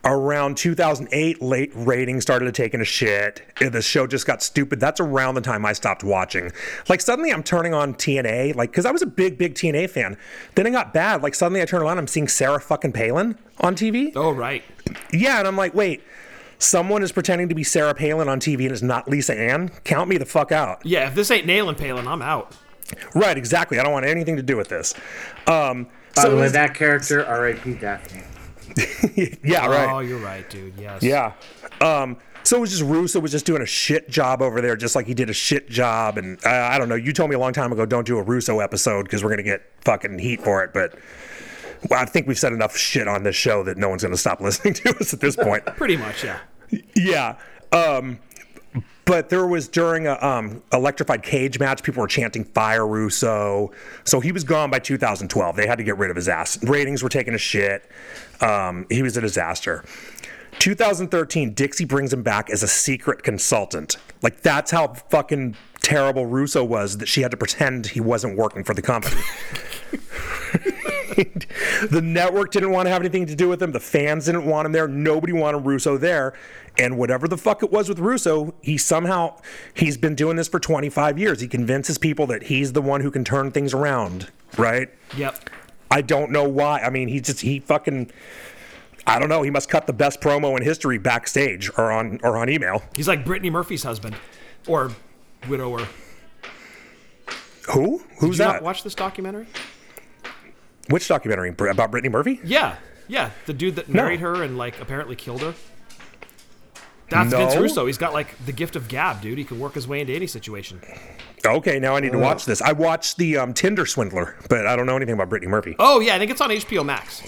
Around 0.05 0.57
2008, 0.57 1.41
late 1.41 1.71
ratings 1.75 2.23
started 2.23 2.45
to 2.45 2.51
take 2.51 2.73
a 2.73 2.83
shit. 2.83 3.41
The 3.59 3.81
show 3.81 4.05
just 4.05 4.27
got 4.27 4.43
stupid. 4.43 4.81
That's 4.81 4.99
around 4.99 5.35
the 5.35 5.41
time 5.41 5.65
I 5.65 5.71
stopped 5.71 6.03
watching. 6.03 6.51
Like 6.89 6.99
suddenly, 6.99 7.31
I'm 7.31 7.41
turning 7.41 7.73
on 7.73 7.93
TNA, 7.93 8.55
like 8.55 8.71
because 8.71 8.85
I 8.85 8.91
was 8.91 9.01
a 9.01 9.05
big, 9.05 9.37
big 9.37 9.53
TNA 9.53 9.89
fan. 9.89 10.17
Then 10.55 10.67
it 10.67 10.71
got 10.71 10.93
bad. 10.93 11.23
Like 11.23 11.35
suddenly, 11.35 11.61
I 11.61 11.65
turn 11.65 11.81
around 11.81 11.99
I'm 11.99 12.07
seeing 12.07 12.27
Sarah 12.27 12.59
fucking 12.59 12.91
Palin 12.91 13.37
on 13.61 13.75
TV. 13.75 14.11
Oh, 14.13 14.31
right. 14.31 14.61
Yeah, 15.13 15.39
and 15.39 15.47
I'm 15.47 15.55
like, 15.55 15.73
wait, 15.73 16.03
someone 16.59 17.01
is 17.01 17.13
pretending 17.13 17.47
to 17.47 17.55
be 17.55 17.63
Sarah 17.63 17.93
Palin 17.93 18.27
on 18.27 18.41
TV 18.41 18.63
and 18.63 18.71
it's 18.73 18.81
not 18.81 19.07
Lisa 19.07 19.33
Ann. 19.39 19.69
Count 19.85 20.09
me 20.09 20.17
the 20.17 20.25
fuck 20.25 20.51
out. 20.51 20.85
Yeah, 20.85 21.07
if 21.07 21.15
this 21.15 21.31
ain't 21.31 21.45
nailing 21.45 21.75
Palin, 21.75 22.09
I'm 22.09 22.21
out. 22.21 22.57
Right, 23.15 23.37
exactly. 23.37 23.79
I 23.79 23.83
don't 23.83 23.93
want 23.93 24.05
anything 24.05 24.35
to 24.35 24.43
do 24.43 24.57
with 24.57 24.67
this. 24.67 24.93
Um, 25.47 25.85
By 26.15 26.23
so 26.23 26.31
the 26.31 26.37
it 26.37 26.39
way, 26.41 26.49
that 26.49 26.75
character, 26.75 27.25
R.I.P. 27.25 27.75
Daphne. 27.75 28.23
yeah, 29.43 29.67
right. 29.67 29.89
Oh, 29.89 29.99
you're 29.99 30.19
right, 30.19 30.49
dude. 30.49 30.73
Yes. 30.77 31.03
Yeah. 31.03 31.33
Um, 31.81 32.17
So 32.43 32.57
it 32.57 32.59
was 32.59 32.71
just 32.71 32.83
Russo 32.83 33.19
was 33.21 33.31
just 33.31 33.45
doing 33.45 33.61
a 33.61 33.65
shit 33.65 34.09
job 34.09 34.41
over 34.41 34.59
there, 34.59 34.75
just 34.75 34.95
like 34.95 35.05
he 35.07 35.13
did 35.13 35.29
a 35.29 35.33
shit 35.33 35.69
job. 35.69 36.17
And 36.17 36.37
uh, 36.45 36.49
I 36.49 36.77
don't 36.77 36.89
know. 36.89 36.95
You 36.95 37.13
told 37.13 37.29
me 37.29 37.35
a 37.35 37.39
long 37.39 37.53
time 37.53 37.71
ago, 37.71 37.85
don't 37.85 38.05
do 38.05 38.17
a 38.17 38.21
Russo 38.23 38.59
episode 38.59 39.03
because 39.03 39.23
we're 39.23 39.29
gonna 39.29 39.43
get 39.43 39.61
fucking 39.85 40.19
heat 40.19 40.41
for 40.41 40.63
it. 40.63 40.73
But 40.73 40.95
well, 41.89 42.01
I 42.01 42.05
think 42.05 42.27
we've 42.27 42.37
said 42.39 42.51
enough 42.53 42.75
shit 42.77 43.07
on 43.07 43.23
this 43.23 43.35
show 43.35 43.63
that 43.63 43.77
no 43.77 43.89
one's 43.89 44.03
gonna 44.03 44.17
stop 44.17 44.41
listening 44.47 44.73
to 44.75 44.89
us 44.99 45.13
at 45.13 45.21
this 45.21 45.35
point. 45.35 45.65
Pretty 45.65 45.95
much, 45.97 46.23
yeah. 46.23 46.39
yeah. 46.95 47.37
Um, 47.71 48.19
but 49.05 49.29
there 49.29 49.45
was 49.45 49.67
during 49.67 50.07
a 50.07 50.17
um, 50.21 50.61
electrified 50.71 51.23
cage 51.23 51.59
match, 51.59 51.83
people 51.83 52.01
were 52.01 52.07
chanting 52.07 52.43
"Fire 52.43 52.87
Russo," 52.87 53.71
so 54.03 54.19
he 54.19 54.31
was 54.31 54.43
gone 54.43 54.69
by 54.69 54.79
2012. 54.79 55.55
They 55.55 55.67
had 55.67 55.77
to 55.77 55.83
get 55.83 55.97
rid 55.97 56.09
of 56.09 56.15
his 56.15 56.29
ass. 56.29 56.61
Ratings 56.63 57.03
were 57.03 57.09
taking 57.09 57.33
a 57.33 57.37
shit. 57.37 57.89
Um, 58.41 58.85
he 58.89 59.01
was 59.01 59.17
a 59.17 59.21
disaster. 59.21 59.83
2013, 60.59 61.53
Dixie 61.53 61.85
brings 61.85 62.13
him 62.13 62.23
back 62.23 62.49
as 62.49 62.63
a 62.63 62.67
secret 62.67 63.23
consultant. 63.23 63.97
Like 64.21 64.41
that's 64.41 64.71
how 64.71 64.93
fucking 65.09 65.55
terrible 65.81 66.25
Russo 66.25 66.63
was 66.63 66.97
that 66.99 67.07
she 67.07 67.21
had 67.21 67.31
to 67.31 67.37
pretend 67.37 67.87
he 67.87 67.99
wasn't 67.99 68.37
working 68.37 68.63
for 68.63 68.73
the 68.73 68.81
company. 68.81 69.21
the 71.89 72.01
network 72.01 72.51
didn't 72.51 72.71
want 72.71 72.85
to 72.85 72.91
have 72.91 73.01
anything 73.01 73.25
to 73.27 73.35
do 73.35 73.49
with 73.49 73.61
him. 73.61 73.71
The 73.71 73.79
fans 73.79 74.25
didn't 74.25 74.45
want 74.45 74.65
him 74.65 74.71
there. 74.71 74.87
Nobody 74.87 75.33
wanted 75.33 75.59
Russo 75.59 75.97
there. 75.97 76.33
And 76.77 76.97
whatever 76.97 77.27
the 77.27 77.37
fuck 77.37 77.61
it 77.61 77.71
was 77.71 77.87
with 77.87 77.99
Russo, 77.99 78.55
he 78.61 78.77
somehow 78.77 79.39
he's 79.75 79.95
been 79.95 80.15
doing 80.15 80.37
this 80.37 80.47
for 80.47 80.59
25 80.59 81.19
years. 81.19 81.39
He 81.39 81.47
convinces 81.47 81.97
people 81.97 82.25
that 82.27 82.43
he's 82.43 82.73
the 82.73 82.81
one 82.81 83.01
who 83.01 83.11
can 83.11 83.23
turn 83.23 83.51
things 83.51 83.73
around, 83.73 84.31
right? 84.57 84.89
Yep. 85.15 85.49
I 85.91 86.01
don't 86.01 86.31
know 86.31 86.47
why. 86.49 86.79
I 86.79 86.89
mean, 86.89 87.07
he 87.09 87.19
just 87.19 87.41
he 87.41 87.59
fucking 87.59 88.11
I 89.05 89.19
don't 89.19 89.29
know. 89.29 89.41
He 89.41 89.49
must 89.49 89.69
cut 89.69 89.85
the 89.85 89.93
best 89.93 90.21
promo 90.21 90.57
in 90.57 90.63
history 90.63 90.97
backstage 90.97 91.69
or 91.77 91.91
on 91.91 92.19
or 92.23 92.37
on 92.37 92.49
email. 92.49 92.81
He's 92.95 93.07
like 93.07 93.25
Brittany 93.25 93.49
Murphy's 93.49 93.83
husband, 93.83 94.15
or 94.67 94.91
widower. 95.47 95.87
Who? 97.71 97.99
Who's 98.19 98.19
Did 98.19 98.27
you 98.27 98.33
that? 98.35 98.53
not 98.53 98.63
watch 98.63 98.83
this 98.83 98.95
documentary? 98.95 99.47
Which 100.89 101.07
documentary 101.07 101.49
about 101.49 101.91
Brittany 101.91 102.09
Murphy? 102.09 102.39
Yeah, 102.43 102.77
yeah. 103.07 103.31
The 103.45 103.53
dude 103.53 103.75
that 103.75 103.89
married 103.89 104.19
her 104.19 104.43
and 104.43 104.57
like 104.57 104.79
apparently 104.81 105.15
killed 105.15 105.41
her. 105.41 105.53
That's 107.09 107.31
No. 107.31 107.37
Vince 107.37 107.55
Russo. 107.55 107.85
He's 107.85 107.97
got 107.97 108.13
like 108.13 108.35
the 108.45 108.51
gift 108.51 108.75
of 108.75 108.87
gab, 108.87 109.21
dude. 109.21 109.37
He 109.37 109.43
can 109.43 109.59
work 109.59 109.73
his 109.75 109.87
way 109.87 110.01
into 110.01 110.13
any 110.13 110.27
situation. 110.27 110.81
Okay, 111.45 111.79
now 111.79 111.95
I 111.95 111.99
need 111.99 112.13
to 112.13 112.17
watch 112.19 112.45
this. 112.45 112.61
I 112.61 112.71
watched 112.71 113.17
the 113.17 113.37
um, 113.37 113.53
Tinder 113.53 113.85
Swindler, 113.85 114.35
but 114.49 114.65
I 114.65 114.75
don't 114.75 114.85
know 114.85 114.95
anything 114.95 115.13
about 115.13 115.29
Brittany 115.29 115.51
Murphy. 115.51 115.75
Oh 115.77 115.99
yeah, 115.99 116.15
I 116.15 116.19
think 116.19 116.31
it's 116.31 116.41
on 116.41 116.49
HBO 116.49 116.85
Max. 116.85 117.21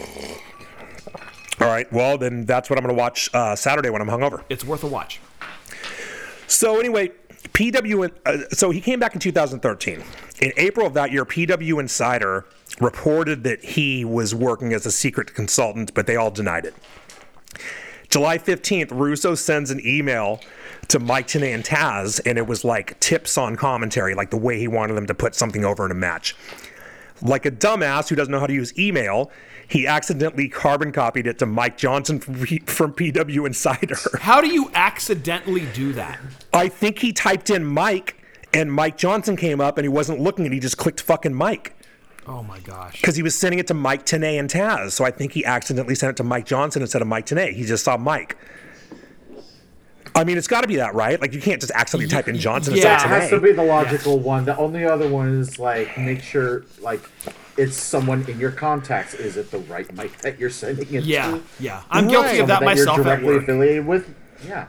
All 1.60 1.68
right, 1.68 1.92
well 1.92 2.18
then 2.18 2.46
that's 2.46 2.70
what 2.70 2.78
I'm 2.80 2.84
going 2.86 2.96
to 2.96 3.00
watch 3.00 3.30
uh, 3.34 3.56
Saturday 3.56 3.90
when 3.90 4.02
I'm 4.02 4.08
hungover. 4.08 4.44
It's 4.50 4.64
worth 4.64 4.84
a 4.84 4.88
watch. 4.88 5.20
So 6.48 6.80
anyway, 6.80 7.12
PW. 7.54 8.12
Uh, 8.26 8.50
so 8.52 8.72
he 8.72 8.82
came 8.82 9.00
back 9.00 9.14
in 9.14 9.20
2013. 9.20 10.04
In 10.42 10.52
April 10.58 10.86
of 10.86 10.94
that 10.94 11.12
year, 11.12 11.26
PW 11.26 11.80
Insider 11.80 12.46
reported 12.82 13.44
that 13.46 13.64
he 13.64 14.04
was 14.04 14.36
working 14.36 14.74
as 14.74 14.86
a 14.86 14.92
secret 14.92 15.34
consultant, 15.34 15.94
but 15.94 16.08
they 16.08 16.16
all 16.16 16.32
denied 16.32 16.66
it. 16.66 16.76
July 18.16 18.38
15th, 18.38 18.92
Russo 18.92 19.36
sends 19.36 19.72
an 19.72 19.86
email 19.86 20.40
to 20.88 21.00
Mike 21.00 21.28
Tenay 21.28 21.54
and 21.54 21.66
Taz, 21.66 22.22
and 22.26 22.38
it 22.38 22.48
was 22.48 22.64
like 22.64 22.98
tips 23.02 23.38
on 23.38 23.58
commentary, 23.58 24.16
like 24.16 24.30
the 24.30 24.38
way 24.38 24.58
he 24.58 24.70
wanted 24.70 24.94
them 24.94 25.06
to 25.08 25.14
put 25.14 25.36
something 25.36 25.66
over 25.66 25.84
in 25.84 25.92
a 25.92 25.96
match. 25.96 26.34
Like 27.22 27.46
a 27.46 27.52
dumbass 27.52 28.08
who 28.08 28.16
doesn't 28.16 28.32
know 28.32 28.40
how 28.40 28.48
to 28.48 28.54
use 28.54 28.72
email, 28.80 29.32
he 29.68 29.86
accidentally 29.86 30.48
carbon 30.48 30.94
copied 30.94 31.28
it 31.28 31.40
to 31.40 31.46
Mike 31.46 31.76
Johnson 31.78 32.22
from, 32.22 32.36
from 32.36 32.94
PW 32.94 33.46
Insider. 33.46 33.98
How 34.22 34.40
do 34.40 34.48
you 34.48 34.72
accidentally 34.74 35.66
do 35.74 35.92
that? 35.92 36.18
I 36.54 36.70
think 36.70 37.00
he 37.00 37.12
typed 37.12 37.50
in 37.50 37.66
Mike, 37.66 38.24
and 38.54 38.72
Mike 38.72 38.98
Johnson 38.98 39.36
came 39.36 39.60
up, 39.60 39.78
and 39.78 39.84
he 39.84 39.90
wasn't 39.90 40.22
looking, 40.22 40.46
and 40.46 40.54
he 40.54 40.62
just 40.62 40.78
clicked 40.78 41.02
fucking 41.02 41.34
Mike 41.34 41.75
Oh 42.28 42.42
my 42.44 42.60
gosh. 42.60 43.00
because 43.00 43.16
he 43.16 43.22
was 43.24 43.36
sending 43.38 43.60
it 43.60 43.68
to 43.68 43.74
Mike 43.74 44.06
Tenay 44.06 44.40
and 44.40 44.50
Taz. 44.50 44.92
So 44.92 45.06
I 45.06 45.12
think 45.12 45.34
he 45.34 45.46
accidentally 45.46 45.96
sent 45.96 46.12
it 46.12 46.18
to 46.18 46.24
Mike 46.24 46.46
Johnson 46.46 46.82
instead 46.82 47.02
of 47.02 47.08
Mike 47.08 47.26
Tenay. 47.28 47.54
He 47.54 47.64
just 47.66 47.84
saw 47.84 47.98
Mike. 47.98 48.36
I 50.16 50.24
mean, 50.24 50.38
it's 50.38 50.48
got 50.48 50.62
to 50.62 50.68
be 50.68 50.78
that, 50.78 50.96
right? 50.96 51.20
Like 51.20 51.34
you 51.34 51.42
can't 51.42 51.60
just 51.60 51.74
accidentally 51.76 52.10
type 52.10 52.28
in 52.30 52.38
Johnson 52.38 52.74
Yeah. 52.76 52.94
instead 52.94 53.12
It 53.12 53.22
has 53.22 53.30
to 53.32 53.40
be 53.42 53.52
the 53.52 53.64
logical 53.64 54.18
one. 54.20 54.46
The 54.46 54.58
only 54.58 54.86
other 54.86 55.10
one 55.10 55.40
is 55.40 55.60
like 55.60 55.98
make 55.98 56.22
sure 56.22 56.64
like 56.80 57.02
it's 57.58 57.76
someone 57.82 58.26
in 58.30 58.40
your 58.40 58.52
contacts. 58.52 59.14
Is 59.14 59.36
it 59.38 59.52
the 59.52 59.60
right 59.60 59.94
Mike 59.94 60.18
that 60.22 60.40
you're 60.40 60.50
sending 60.50 60.88
it 60.94 61.04
Yeah, 61.04 61.32
to? 61.32 61.38
yeah. 61.38 61.42
yeah. 61.60 61.84
I'm 61.90 62.08
guilty 62.08 62.40
of 62.40 62.48
Someone 62.48 62.66
that 62.66 62.78
you're 62.78 62.86
myself 62.86 63.00
at 63.00 63.04
directly 63.04 63.28
work. 63.34 63.44
affiliated 63.44 63.86
with. 63.88 64.16
Yeah. 64.48 64.68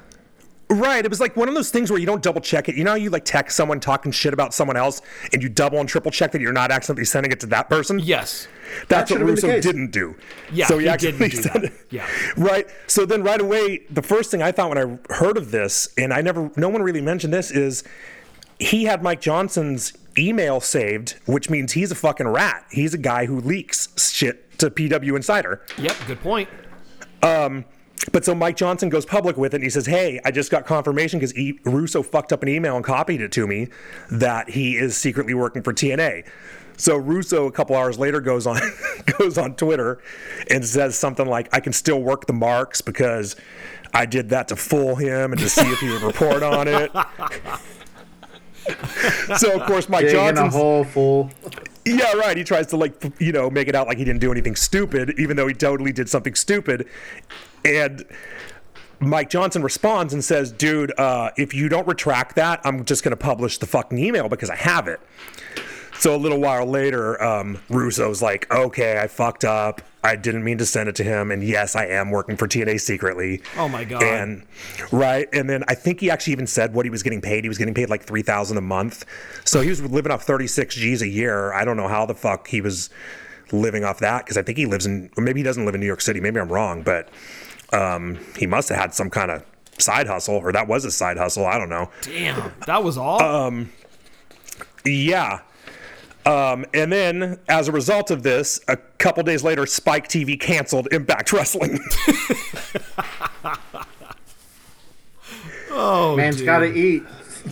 Right. 0.69 1.05
It 1.05 1.09
was 1.09 1.21
like 1.21 1.37
one 1.37 1.49
of 1.49 1.55
those 1.55 1.71
things 1.71 1.91
where 1.91 2.01
you 2.01 2.07
don't 2.07 2.23
double 2.23 2.41
check 2.41 2.69
it. 2.69 2.75
You 2.75 2.83
know, 2.83 2.91
how 2.91 2.97
you 2.97 3.09
like 3.11 3.25
text 3.25 3.57
someone 3.57 3.79
talking 3.79 4.11
shit 4.11 4.33
about 4.35 4.53
someone 4.53 4.77
else, 4.77 5.01
and 5.33 5.41
you 5.43 5.49
double 5.49 5.79
and 5.79 5.89
triple 5.89 6.11
check 6.11 6.33
that 6.33 6.41
you're 6.41 6.53
not 6.53 6.73
accidentally 6.73 7.05
sending 7.05 7.31
it 7.31 7.39
to 7.41 7.47
that 7.47 7.71
person. 7.71 8.01
Yes. 8.01 8.49
That's 8.89 8.89
That 8.89 8.99
what 8.99 9.09
should've 9.09 9.27
been 9.27 9.35
the 9.37 9.57
Russo 9.57 9.61
didn't 9.61 9.91
do. 9.93 10.17
Yeah, 10.53 10.67
so 10.67 10.79
he, 10.79 10.85
he 10.87 10.89
actually 10.91 11.13
didn't 11.13 11.31
do 11.31 11.37
sent 11.43 11.55
that. 11.55 11.65
it. 11.65 11.73
Yeah. 11.91 12.09
Right. 12.37 12.67
So 12.89 13.07
then 13.07 13.23
right 13.23 13.41
away, 13.41 13.83
the 13.91 14.03
first 14.03 14.31
thing 14.33 14.43
I 14.43 14.51
thought 14.51 14.71
when 14.71 14.79
I 14.79 15.15
heard 15.15 15.37
of 15.37 15.53
this, 15.53 15.89
and 15.97 16.13
I 16.13 16.21
never, 16.21 16.51
no 16.57 16.69
one 16.69 16.83
really 16.83 17.01
mentioned 17.01 17.33
this, 17.33 17.53
is 17.53 17.85
he 18.59 18.85
had 18.87 19.05
Mike 19.05 19.21
Johnson's 19.21 19.93
email 20.19 20.61
saved, 20.61 21.15
which 21.27 21.49
means 21.49 21.73
he's 21.75 21.93
a 21.93 21.95
fucking 21.95 22.27
rat. 22.27 22.65
He's 22.73 22.93
a 22.93 22.99
guy 22.99 23.27
who 23.27 23.41
leaks 23.41 23.89
shit 24.13 24.59
to 24.59 24.71
PW 24.71 25.15
Insider. 25.15 25.63
Yep. 25.79 25.97
Good 26.09 26.21
point. 26.23 26.49
Um, 27.23 27.65
But 28.13 28.25
so 28.25 28.35
Mike 28.35 28.57
Johnson 28.57 28.89
goes 28.89 29.07
public 29.07 29.37
with 29.37 29.55
it 29.55 29.57
and 29.57 29.65
he 29.65 29.71
says, 29.71 29.87
Hey, 29.87 30.21
I 30.25 30.31
just 30.31 30.51
got 30.51 30.67
confirmation 30.67 31.19
because 31.19 31.37
e- 31.37 31.59
Russo 31.65 32.03
fucked 32.03 32.33
up 32.33 32.43
an 32.43 32.49
email 32.49 32.77
and 32.77 32.85
copied 32.85 33.21
it 33.21 33.33
to 33.33 33.47
me 33.47 33.69
that 34.11 34.51
he 34.51 34.77
is 34.77 34.97
secretly 34.97 35.35
working 35.35 35.63
for 35.63 35.73
TNA. 35.73 36.27
So 36.77 36.97
Russo 36.97 37.47
a 37.47 37.53
couple 37.53 37.75
hours 37.75 37.99
later 37.99 38.21
goes 38.21 38.47
on 38.47 38.61
goes 39.19 39.39
on 39.39 39.57
Twitter 39.57 39.99
and 40.51 40.65
says 40.65 40.99
something 40.99 41.27
like, 41.27 41.49
I 41.55 41.61
can 41.61 41.73
still 41.73 42.03
work 42.03 42.27
the 42.27 42.33
marks 42.35 42.81
because 42.81 43.35
I 43.95 44.07
did 44.07 44.29
that 44.29 44.49
to 44.49 44.57
fool 44.57 44.95
him 44.97 45.33
and 45.33 45.41
to 45.41 45.49
see 45.49 45.67
if 45.67 45.81
he 45.81 45.89
would 45.89 46.03
report 46.03 46.43
on 46.43 46.69
it. 46.69 46.91
so 49.39 49.55
of 49.55 49.67
course 49.67 49.89
Mike 49.89 50.07
a 50.07 50.51
hole 50.51 50.85
full. 50.85 51.31
yeah, 51.85 52.13
right. 52.13 52.37
He 52.37 52.45
tries 52.45 52.67
to 52.69 52.77
like 52.77 53.21
you 53.21 53.33
know 53.33 53.49
make 53.49 53.69
it 53.69 53.75
out 53.75 53.87
like 53.87 53.99
he 53.99 54.05
didn't 54.05 54.21
do 54.21 54.33
anything 54.33 54.57
stupid, 54.57 55.15
even 55.19 55.37
though 55.37 55.49
he 55.49 55.55
totally 55.55 55.93
did 55.93 56.09
something 56.09 56.35
stupid. 56.35 56.87
And 57.67 58.05
Mike 59.01 59.29
Johnson 59.29 59.63
responds 59.63 60.15
and 60.15 60.25
says, 60.25 60.53
"Dude, 60.53 60.93
uh, 60.99 61.31
if 61.37 61.53
you 61.55 61.69
don't 61.69 61.87
retract 61.87 62.37
that, 62.37 62.61
I'm 62.65 62.85
just 62.85 63.03
going 63.03 63.11
to 63.11 63.17
publish 63.17 63.59
the 63.59 63.67
fucking 63.67 63.99
email 63.99 64.29
because 64.29 64.51
I 64.51 64.57
have 64.57 64.89
it." 64.89 65.01
So 65.99 66.15
a 66.15 66.19
little 66.19 66.41
while 66.41 66.67
later, 66.67 67.23
um, 67.23 67.59
Russo's 67.69 68.23
like, 68.23 68.53
"Okay, 68.53 68.99
I 68.99 69.07
fucked 69.07 69.45
up. 69.45 69.83
I 70.05 70.15
didn't 70.15 70.45
mean 70.45 70.59
to 70.59 70.67
send 70.67 70.89
it 70.89 70.95
to 70.97 71.05
him, 71.05 71.31
and 71.31 71.43
yes, 71.43 71.75
I 71.75 71.87
am 71.87 72.11
working 72.11 72.37
for 72.37 72.47
TNA 72.47 72.81
secretly." 72.81 73.43
Oh 73.59 73.69
my 73.69 73.85
god. 73.85 74.03
And 74.03 74.45
right, 74.93 75.29
and 75.33 75.49
then 75.49 75.65
I 75.69 75.75
think 75.75 76.01
he 76.01 76.11
actually 76.11 76.35
even 76.35 76.47
said 76.47 76.75
what 76.75 76.87
he 76.87 76.91
was 76.91 77.03
getting 77.03 77.21
paid. 77.21 77.45
He 77.45 77.49
was 77.49 77.59
getting 77.59 77.75
paid 77.75 77.91
like 77.91 78.05
three 78.05 78.23
thousand 78.23 78.57
a 78.59 78.63
month, 78.63 79.05
so 79.45 79.61
he 79.61 79.69
was 79.69 79.83
living 79.83 80.13
off 80.13 80.25
thirty 80.25 80.47
six 80.47 80.75
G's 80.75 81.03
a 81.03 81.09
year. 81.09 81.53
I 81.53 81.65
don't 81.65 81.77
know 81.77 81.89
how 81.89 82.07
the 82.07 82.15
fuck 82.15 82.49
he 82.49 82.61
was 82.61 82.91
living 83.53 83.85
off 83.85 83.99
that 84.01 84.25
because 84.25 84.37
I 84.37 84.43
think 84.43 84.59
he 84.59 84.67
lives 84.67 84.87
in, 84.87 85.11
or 85.17 85.23
maybe 85.23 85.41
he 85.41 85.45
doesn't 85.45 85.65
live 85.65 85.75
in 85.75 85.81
New 85.81 85.87
York 85.87 86.01
City. 86.01 86.21
Maybe 86.21 86.41
I'm 86.41 86.53
wrong, 86.53 86.83
but 86.83 87.09
um, 87.73 88.19
he 88.39 88.47
must 88.47 88.69
have 88.69 88.79
had 88.79 88.95
some 88.95 89.11
kind 89.11 89.31
of 89.31 89.45
side 89.79 90.07
hustle, 90.07 90.37
or 90.37 90.53
that 90.53 90.69
was 90.69 90.85
a 90.85 90.91
side 90.91 91.17
hustle. 91.17 91.47
I 91.47 91.59
don't 91.59 91.69
know. 91.69 91.91
Damn. 92.03 92.53
That 92.67 92.83
was 92.85 92.97
all. 92.97 93.23
Um, 93.23 93.71
Yeah. 94.85 95.41
Um, 96.25 96.65
and 96.75 96.93
then, 96.93 97.39
as 97.49 97.69
a 97.69 97.73
result 97.73 98.11
of 98.11 98.25
this, 98.25 98.61
a 98.67 98.77
couple 98.77 99.23
days 99.23 99.45
later, 99.45 99.65
Spike 99.65 100.09
TV 100.09 100.39
canceled 100.39 100.89
Impact 100.93 101.33
Wrestling. 101.33 101.79
oh, 105.71 106.17
Man's 106.17 106.39
dude. 106.39 106.47
got 106.47 106.61
to 106.61 106.75
eat. 106.75 107.05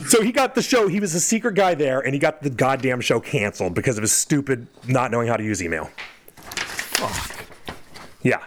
So 0.08 0.22
he 0.22 0.32
got 0.32 0.56
the 0.56 0.62
show. 0.62 0.88
He 0.88 0.98
was 0.98 1.14
a 1.14 1.20
secret 1.20 1.54
guy 1.54 1.74
there, 1.74 2.00
and 2.00 2.14
he 2.14 2.18
got 2.18 2.42
the 2.42 2.50
goddamn 2.50 3.00
show 3.00 3.20
canceled 3.20 3.74
because 3.74 3.96
of 3.96 4.02
his 4.02 4.10
stupid 4.12 4.66
not 4.88 5.12
knowing 5.12 5.28
how 5.28 5.36
to 5.36 5.44
use 5.44 5.62
email. 5.62 5.88
Yeah. 8.22 8.42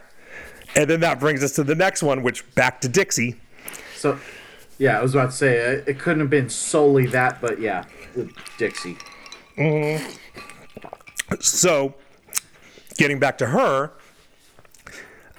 And 0.78 0.88
then 0.88 1.00
that 1.00 1.20
brings 1.20 1.44
us 1.44 1.54
to 1.54 1.64
the 1.64 1.74
next 1.74 2.04
one, 2.04 2.22
which 2.22 2.50
back 2.54 2.80
to 2.82 2.88
Dixie. 2.88 3.36
So, 3.96 4.20
yeah, 4.78 5.00
I 5.00 5.02
was 5.02 5.16
about 5.16 5.32
to 5.32 5.36
say 5.36 5.58
it, 5.58 5.88
it 5.88 6.00
couldn't 6.00 6.20
have 6.20 6.30
been 6.30 6.50
solely 6.50 7.08
that, 7.08 7.42
but 7.42 7.60
yeah, 7.60 7.86
Dixie. 8.60 8.96
So, 11.40 11.96
getting 12.96 13.18
back 13.18 13.40
to 13.40 13.48
her, 13.48 13.92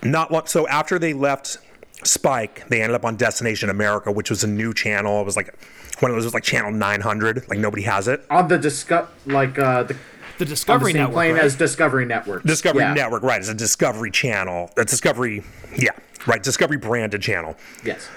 not 0.03 0.33
long, 0.33 0.47
so 0.47 0.67
after 0.67 0.99
they 0.99 1.13
left 1.13 1.59
Spike, 2.03 2.69
they 2.69 2.83
ended 2.83 2.97
up 2.97 3.05
on 3.05 3.15
Destination 3.15 3.71
America, 3.71 4.11
which 4.11 4.31
was 4.31 4.43
a 4.43 4.49
new 4.49 4.75
channel. 4.75 5.21
It 5.21 5.25
was 5.25 5.37
like 5.37 5.57
one 6.01 6.11
of 6.11 6.17
those 6.17 6.25
was 6.25 6.35
like 6.35 6.43
channel 6.43 6.73
900, 6.73 7.49
like 7.49 7.61
nobody 7.61 7.83
has 7.83 8.09
it. 8.09 8.25
On 8.29 8.49
the 8.49 8.59
discuss 8.59 9.09
like 9.27 9.57
uh 9.57 9.85
the, 9.85 9.97
the 10.39 10.45
on 10.45 10.49
the 10.49 10.55
Discovery 10.55 10.93
Network. 10.93 11.15
plane 11.15 11.35
right? 11.35 11.45
as 11.45 11.57
Discovery 11.57 12.05
Network. 12.05 12.43
Discovery 12.45 12.83
Yeah. 12.83 12.95
Network, 12.95 13.23
right? 13.23 13.41
It's 13.41 13.49
a 13.49 13.55
Discovery 13.55 14.11
channel. 14.11 14.71
A 14.77 14.85
Discovery, 14.85 15.43
yeah, 15.77 15.91
right. 16.27 16.43
Discovery 16.43 16.77
branded 16.79 17.21
channel. 17.23 17.57
Yes. 17.85 18.09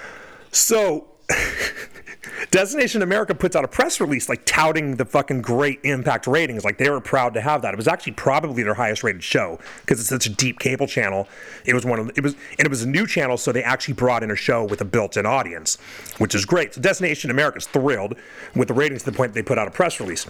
So, 0.52 1.08
Destination 2.52 3.02
America 3.02 3.34
puts 3.34 3.56
out 3.56 3.64
a 3.64 3.68
press 3.68 4.00
release 4.00 4.28
like 4.28 4.44
touting 4.46 4.96
the 4.96 5.06
fucking 5.06 5.42
great 5.42 5.80
impact 5.84 6.28
ratings. 6.28 6.66
Like 6.66 6.78
they 6.78 6.90
were 6.90 7.00
proud 7.00 7.34
to 7.36 7.42
have 7.42 7.62
that. 7.62 7.74
It 7.74 7.78
was 7.78 7.88
actually 7.88 8.14
probably 8.14 8.64
their 8.64 8.74
highest 8.74 9.04
rated 9.04 9.24
show 9.24 9.60
because 9.82 10.00
it's 10.00 10.10
such 10.10 10.26
a 10.26 10.30
deep 10.30 10.60
cable 10.60 10.88
channel. 10.88 11.28
It 11.66 11.74
was 11.74 11.86
one 11.86 12.00
of 12.00 12.12
it 12.18 12.22
was 12.24 12.34
and 12.58 12.66
it 12.66 12.70
was 12.70 12.84
a 12.84 12.88
new 12.90 13.08
channel, 13.08 13.38
so 13.38 13.52
they 13.52 13.64
actually 13.64 13.94
brought 13.94 14.24
in 14.24 14.32
a 14.32 14.36
show 14.36 14.64
with 14.66 14.82
a 14.82 14.86
built-in 14.86 15.26
audience, 15.26 15.78
which 16.18 16.36
is 16.36 16.46
great. 16.46 16.74
So 16.74 16.82
Destination 16.82 17.32
America's 17.32 17.68
thrilled 17.68 18.16
with 18.56 18.68
the 18.68 18.74
ratings 18.74 19.04
to 19.04 19.12
the 19.12 19.18
point 19.18 19.34
they 19.34 19.44
put 19.44 19.58
out 19.58 19.68
a 19.68 19.72
press 19.72 20.00
release. 20.00 20.26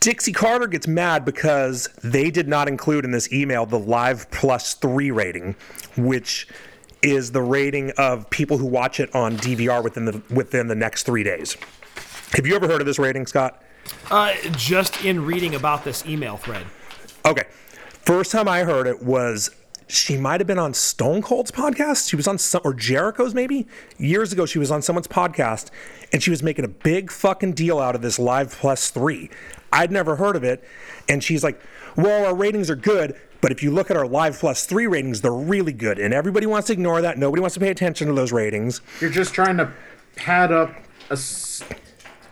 Dixie 0.00 0.32
Carter 0.32 0.66
gets 0.66 0.86
mad 0.86 1.24
because 1.24 1.88
they 2.02 2.30
did 2.30 2.48
not 2.48 2.68
include 2.68 3.04
in 3.04 3.10
this 3.10 3.32
email 3.32 3.66
the 3.66 3.78
live 3.78 4.30
plus 4.30 4.74
three 4.74 5.10
rating, 5.10 5.56
which 5.96 6.48
is 7.02 7.32
the 7.32 7.42
rating 7.42 7.90
of 7.98 8.28
people 8.30 8.58
who 8.58 8.66
watch 8.66 8.98
it 8.98 9.14
on 9.14 9.36
DVR 9.36 9.82
within 9.84 10.06
the 10.06 10.22
within 10.30 10.68
the 10.68 10.74
next 10.74 11.04
three 11.04 11.22
days. 11.22 11.56
Have 12.32 12.46
you 12.46 12.56
ever 12.56 12.66
heard 12.66 12.80
of 12.80 12.86
this 12.86 12.98
rating, 12.98 13.26
Scott? 13.26 13.62
Uh, 14.10 14.34
just 14.52 15.04
in 15.04 15.24
reading 15.24 15.54
about 15.54 15.84
this 15.84 16.04
email 16.06 16.36
thread. 16.36 16.64
Okay. 17.26 17.44
First 17.88 18.32
time 18.32 18.48
I 18.48 18.64
heard 18.64 18.86
it 18.86 19.02
was 19.02 19.50
she 19.86 20.16
might 20.16 20.40
have 20.40 20.46
been 20.46 20.58
on 20.58 20.74
Stone 20.74 21.22
Cold's 21.22 21.50
podcast. 21.50 22.08
She 22.08 22.16
was 22.16 22.26
on 22.26 22.38
some 22.38 22.62
or 22.64 22.74
Jericho's 22.74 23.34
maybe 23.34 23.66
years 23.98 24.32
ago. 24.32 24.46
She 24.46 24.58
was 24.58 24.70
on 24.70 24.82
someone's 24.82 25.08
podcast 25.08 25.70
and 26.12 26.22
she 26.22 26.30
was 26.30 26.42
making 26.42 26.64
a 26.64 26.68
big 26.68 27.10
fucking 27.10 27.52
deal 27.52 27.78
out 27.78 27.94
of 27.94 28.02
this 28.02 28.18
live 28.18 28.52
plus 28.52 28.90
three. 28.90 29.30
I'd 29.72 29.90
never 29.90 30.16
heard 30.16 30.36
of 30.36 30.44
it, 30.44 30.62
and 31.08 31.22
she's 31.22 31.42
like, 31.42 31.60
"Well, 31.96 32.26
our 32.26 32.34
ratings 32.34 32.70
are 32.70 32.76
good." 32.76 33.16
But 33.40 33.52
if 33.52 33.62
you 33.62 33.70
look 33.70 33.90
at 33.90 33.96
our 33.98 34.06
Live 34.06 34.38
Plus 34.38 34.64
3 34.64 34.86
ratings, 34.86 35.20
they're 35.20 35.30
really 35.30 35.74
good. 35.74 35.98
And 35.98 36.14
everybody 36.14 36.46
wants 36.46 36.68
to 36.68 36.72
ignore 36.72 37.02
that. 37.02 37.18
Nobody 37.18 37.42
wants 37.42 37.52
to 37.52 37.60
pay 37.60 37.68
attention 37.68 38.08
to 38.08 38.14
those 38.14 38.32
ratings. 38.32 38.80
You're 39.02 39.10
just 39.10 39.34
trying 39.34 39.58
to 39.58 39.70
pad 40.16 40.50
up 40.50 40.74
a. 41.10 41.18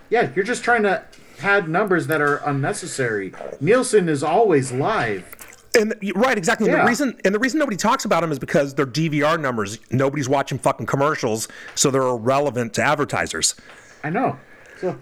Yeah, 0.08 0.30
you're 0.34 0.44
just 0.46 0.64
trying 0.64 0.84
to 0.84 1.04
pad 1.36 1.68
numbers 1.68 2.06
that 2.06 2.22
are 2.22 2.36
unnecessary. 2.36 3.34
Nielsen 3.60 4.08
is 4.08 4.22
always 4.22 4.72
live. 4.72 5.36
And 5.78 5.94
right, 6.14 6.36
exactly. 6.36 6.70
And 6.70 6.80
the 6.80 6.84
reason 6.84 7.18
and 7.24 7.34
the 7.34 7.38
reason 7.38 7.58
nobody 7.58 7.76
talks 7.76 8.04
about 8.04 8.20
them 8.20 8.30
is 8.30 8.38
because 8.38 8.74
they're 8.74 8.86
DVR 8.86 9.40
numbers. 9.40 9.78
Nobody's 9.90 10.28
watching 10.28 10.58
fucking 10.58 10.86
commercials, 10.86 11.48
so 11.74 11.90
they're 11.90 12.02
irrelevant 12.02 12.74
to 12.74 12.82
advertisers. 12.82 13.54
I 14.04 14.10
know. 14.10 14.38
So, 14.76 14.98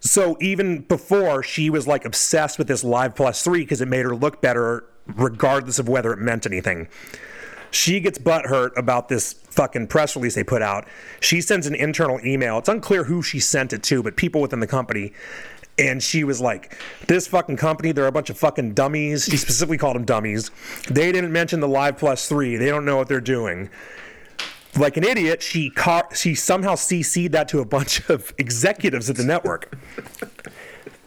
So 0.00 0.36
even 0.40 0.80
before 0.82 1.42
she 1.42 1.70
was 1.70 1.86
like 1.86 2.04
obsessed 2.04 2.58
with 2.58 2.66
this 2.68 2.82
Live 2.82 3.14
Plus 3.14 3.42
3 3.42 3.60
because 3.60 3.80
it 3.80 3.88
made 3.88 4.04
her 4.04 4.16
look 4.16 4.40
better 4.40 4.84
regardless 5.16 5.78
of 5.78 5.88
whether 5.88 6.12
it 6.12 6.18
meant 6.18 6.46
anything. 6.46 6.88
She 7.70 8.00
gets 8.00 8.18
butthurt 8.18 8.70
about 8.76 9.08
this 9.08 9.32
fucking 9.32 9.88
press 9.88 10.16
release 10.16 10.34
they 10.34 10.44
put 10.44 10.62
out. 10.62 10.86
She 11.20 11.40
sends 11.40 11.66
an 11.66 11.74
internal 11.74 12.18
email. 12.24 12.58
It's 12.58 12.68
unclear 12.68 13.04
who 13.04 13.22
she 13.22 13.40
sent 13.40 13.72
it 13.72 13.82
to, 13.84 14.02
but 14.02 14.16
people 14.16 14.40
within 14.40 14.60
the 14.60 14.66
company. 14.66 15.12
And 15.78 16.02
she 16.02 16.24
was 16.24 16.40
like, 16.40 16.76
This 17.06 17.26
fucking 17.28 17.56
company, 17.56 17.92
they're 17.92 18.06
a 18.06 18.12
bunch 18.12 18.30
of 18.30 18.38
fucking 18.38 18.74
dummies. 18.74 19.24
She 19.24 19.36
specifically 19.36 19.78
called 19.78 19.96
them 19.96 20.04
dummies. 20.04 20.50
They 20.90 21.12
didn't 21.12 21.32
mention 21.32 21.60
the 21.60 21.68
Live 21.68 21.98
Plus 21.98 22.28
3. 22.28 22.56
They 22.56 22.66
don't 22.66 22.84
know 22.84 22.96
what 22.96 23.08
they're 23.08 23.20
doing 23.20 23.70
like 24.76 24.96
an 24.96 25.04
idiot, 25.04 25.42
she 25.42 25.70
car- 25.70 26.08
she 26.14 26.34
somehow 26.34 26.74
CC'd 26.74 27.32
that 27.32 27.48
to 27.48 27.60
a 27.60 27.64
bunch 27.64 28.08
of 28.10 28.32
executives 28.38 29.10
at 29.10 29.16
the 29.16 29.24
network. 29.24 29.76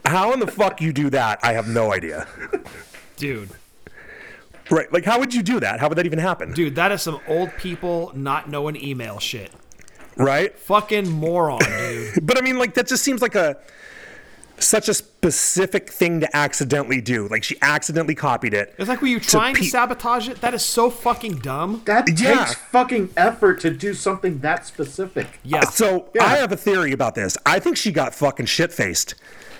How 0.04 0.32
in 0.32 0.40
the 0.40 0.46
fuck 0.46 0.80
you 0.80 0.92
do 0.92 1.10
that? 1.10 1.40
I 1.42 1.52
have 1.52 1.68
no 1.68 1.92
idea. 1.92 2.26
Dude. 3.16 3.50
Right? 4.70 4.92
Like, 4.92 5.04
how 5.04 5.18
would 5.18 5.34
you 5.34 5.42
do 5.42 5.60
that? 5.60 5.80
How 5.80 5.88
would 5.88 5.98
that 5.98 6.06
even 6.06 6.18
happen? 6.18 6.52
Dude, 6.52 6.74
that 6.76 6.92
is 6.92 7.02
some 7.02 7.20
old 7.28 7.52
people 7.56 8.10
not 8.14 8.48
knowing 8.48 8.76
email 8.82 9.18
shit. 9.18 9.52
Right? 10.16 10.56
Fucking 10.58 11.10
moron, 11.10 11.60
dude. 11.60 12.26
But 12.26 12.38
I 12.38 12.40
mean, 12.40 12.58
like, 12.58 12.74
that 12.74 12.86
just 12.86 13.04
seems 13.04 13.22
like 13.22 13.34
a 13.34 13.58
such 14.64 14.88
a 14.88 14.94
specific 14.94 15.90
thing 15.90 16.20
to 16.20 16.36
accidentally 16.36 17.00
do. 17.00 17.28
Like, 17.28 17.44
she 17.44 17.56
accidentally 17.62 18.14
copied 18.14 18.54
it. 18.54 18.74
It's 18.78 18.88
like, 18.88 19.00
were 19.00 19.08
you 19.08 19.20
trying 19.20 19.54
to, 19.54 19.60
pe- 19.60 19.66
sabotage 19.66 20.28
it? 20.28 20.40
That 20.40 20.54
is 20.54 20.64
so 20.64 20.90
fucking 20.90 21.38
dumb. 21.38 21.82
that 21.84 22.08
Yeah. 22.18 22.38
takes 22.44 22.54
fucking 22.54 23.10
effort 23.16 23.60
to 23.60 23.70
do 23.70 23.94
something 23.94 24.38
that 24.40 24.66
specific. 24.66 25.26
Yeah. 25.42 25.60
So 25.64 26.10
Yeah. 26.14 26.24
I 26.24 26.36
have 26.36 26.52
a 26.52 26.56
theory 26.56 26.92
about 26.92 27.14
this. 27.14 27.36
I 27.46 27.58
think 27.58 27.76
she 27.76 27.92
got 27.92 28.14
fucking 28.14 28.46
shit 28.46 28.72
faced 28.72 29.14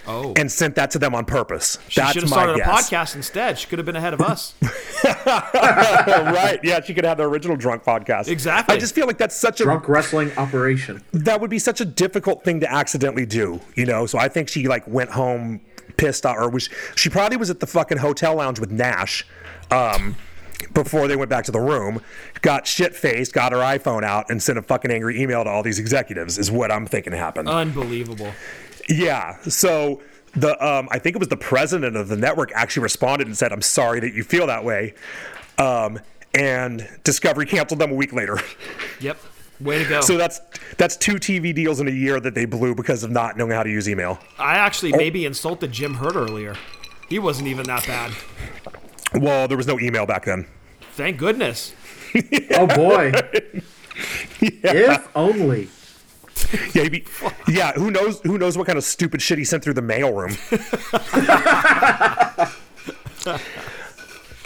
oh. 0.06 0.32
and 0.36 0.50
sent 0.50 0.74
that 0.76 0.90
to 0.92 0.98
them 0.98 1.14
on 1.14 1.24
purpose. 1.24 1.78
she 1.88 2.00
That's 2.00 2.12
should 2.12 2.22
have 2.22 2.30
started 2.30 2.56
guess. 2.56 2.66
a 2.66 2.94
podcast 2.94 3.16
instead. 3.16 3.58
She 3.58 3.66
could 3.66 3.78
have 3.78 3.86
been 3.86 3.96
ahead 3.96 4.14
of 4.14 4.20
us. 4.20 4.54
right? 5.04 6.60
Yeah, 6.62 6.80
she 6.80 6.94
could 6.94 7.04
have 7.04 7.18
the 7.18 7.24
original 7.24 7.56
drunk 7.56 7.84
podcast. 7.84 8.28
Exactly. 8.28 8.74
I 8.74 8.78
just 8.78 8.94
feel 8.94 9.06
like 9.06 9.18
that's 9.18 9.36
such 9.36 9.60
a 9.60 9.64
Drunk 9.64 9.88
wrestling 9.88 10.32
operation. 10.36 11.02
that 11.12 11.40
would 11.40 11.50
be 11.50 11.58
such 11.58 11.80
a 11.80 11.84
difficult 11.84 12.44
thing 12.44 12.60
to 12.60 12.70
accidentally 12.70 13.26
do, 13.26 13.60
you 13.74 13.86
know. 13.86 14.06
So 14.06 14.18
I 14.18 14.28
think 14.28 14.48
she 14.48 14.68
like 14.68 14.86
went 14.86 15.10
home 15.10 15.60
pissed 15.96 16.26
off, 16.26 16.36
or 16.36 16.48
was 16.48 16.68
she 16.94 17.08
probably 17.08 17.36
was 17.36 17.50
at 17.50 17.60
the 17.60 17.66
fucking 17.66 17.98
hotel 17.98 18.36
lounge 18.36 18.58
with 18.58 18.70
Nash. 18.70 19.26
Um, 19.70 20.16
before 20.74 21.08
they 21.08 21.16
went 21.16 21.28
back 21.28 21.44
to 21.44 21.52
the 21.52 21.60
room, 21.60 22.00
got 22.40 22.66
shit 22.66 22.94
faced, 22.94 23.32
got 23.32 23.52
her 23.52 23.58
iPhone 23.58 24.04
out, 24.04 24.30
and 24.30 24.42
sent 24.42 24.58
a 24.58 24.62
fucking 24.62 24.90
angry 24.90 25.20
email 25.20 25.42
to 25.44 25.50
all 25.50 25.62
these 25.62 25.78
executives. 25.78 26.38
Is 26.38 26.50
what 26.50 26.70
I'm 26.70 26.86
thinking 26.86 27.12
happened. 27.12 27.48
Unbelievable. 27.48 28.32
Yeah. 28.88 29.38
So 29.42 30.02
the 30.34 30.52
um, 30.64 30.88
I 30.90 30.98
think 30.98 31.16
it 31.16 31.18
was 31.18 31.28
the 31.28 31.36
president 31.36 31.96
of 31.96 32.08
the 32.08 32.16
network 32.16 32.50
actually 32.54 32.82
responded 32.84 33.26
and 33.26 33.36
said, 33.36 33.52
"I'm 33.52 33.62
sorry 33.62 34.00
that 34.00 34.14
you 34.14 34.24
feel 34.24 34.46
that 34.46 34.64
way," 34.64 34.94
um, 35.58 35.98
and 36.34 36.88
Discovery 37.04 37.46
canceled 37.46 37.80
them 37.80 37.90
a 37.90 37.94
week 37.94 38.12
later. 38.12 38.38
Yep. 39.00 39.18
Way 39.60 39.82
to 39.82 39.88
go. 39.88 40.00
so 40.00 40.16
that's 40.16 40.40
that's 40.76 40.96
two 40.96 41.14
TV 41.14 41.52
deals 41.54 41.80
in 41.80 41.88
a 41.88 41.92
year 41.92 42.18
that 42.20 42.34
they 42.34 42.44
blew 42.44 42.74
because 42.74 43.02
of 43.04 43.10
not 43.10 43.36
knowing 43.36 43.50
how 43.52 43.62
to 43.64 43.70
use 43.70 43.88
email. 43.88 44.18
I 44.38 44.56
actually 44.56 44.92
maybe 44.92 45.24
insulted 45.24 45.72
Jim 45.72 45.94
Herd 45.94 46.14
earlier. 46.16 46.54
He 47.08 47.18
wasn't 47.18 47.48
even 47.48 47.66
that 47.66 47.84
bad. 47.86 48.12
Well, 49.14 49.46
there 49.48 49.56
was 49.56 49.66
no 49.66 49.78
email 49.80 50.06
back 50.06 50.24
then. 50.24 50.46
Thank 50.92 51.18
goodness. 51.18 51.74
Oh 52.52 52.66
boy. 52.66 53.12
If 54.40 55.08
only. 55.14 55.68
Yeah, 56.74 56.82
he'd 56.82 56.92
be- 56.92 57.04
yeah. 57.48 57.72
Who 57.72 57.90
knows? 57.90 58.20
Who 58.22 58.38
knows 58.38 58.56
what 58.58 58.66
kind 58.66 58.76
of 58.78 58.84
stupid 58.84 59.22
shit 59.22 59.38
he 59.38 59.44
sent 59.44 59.62
through 59.64 59.74
the 59.74 59.82
mailroom? 59.82 60.32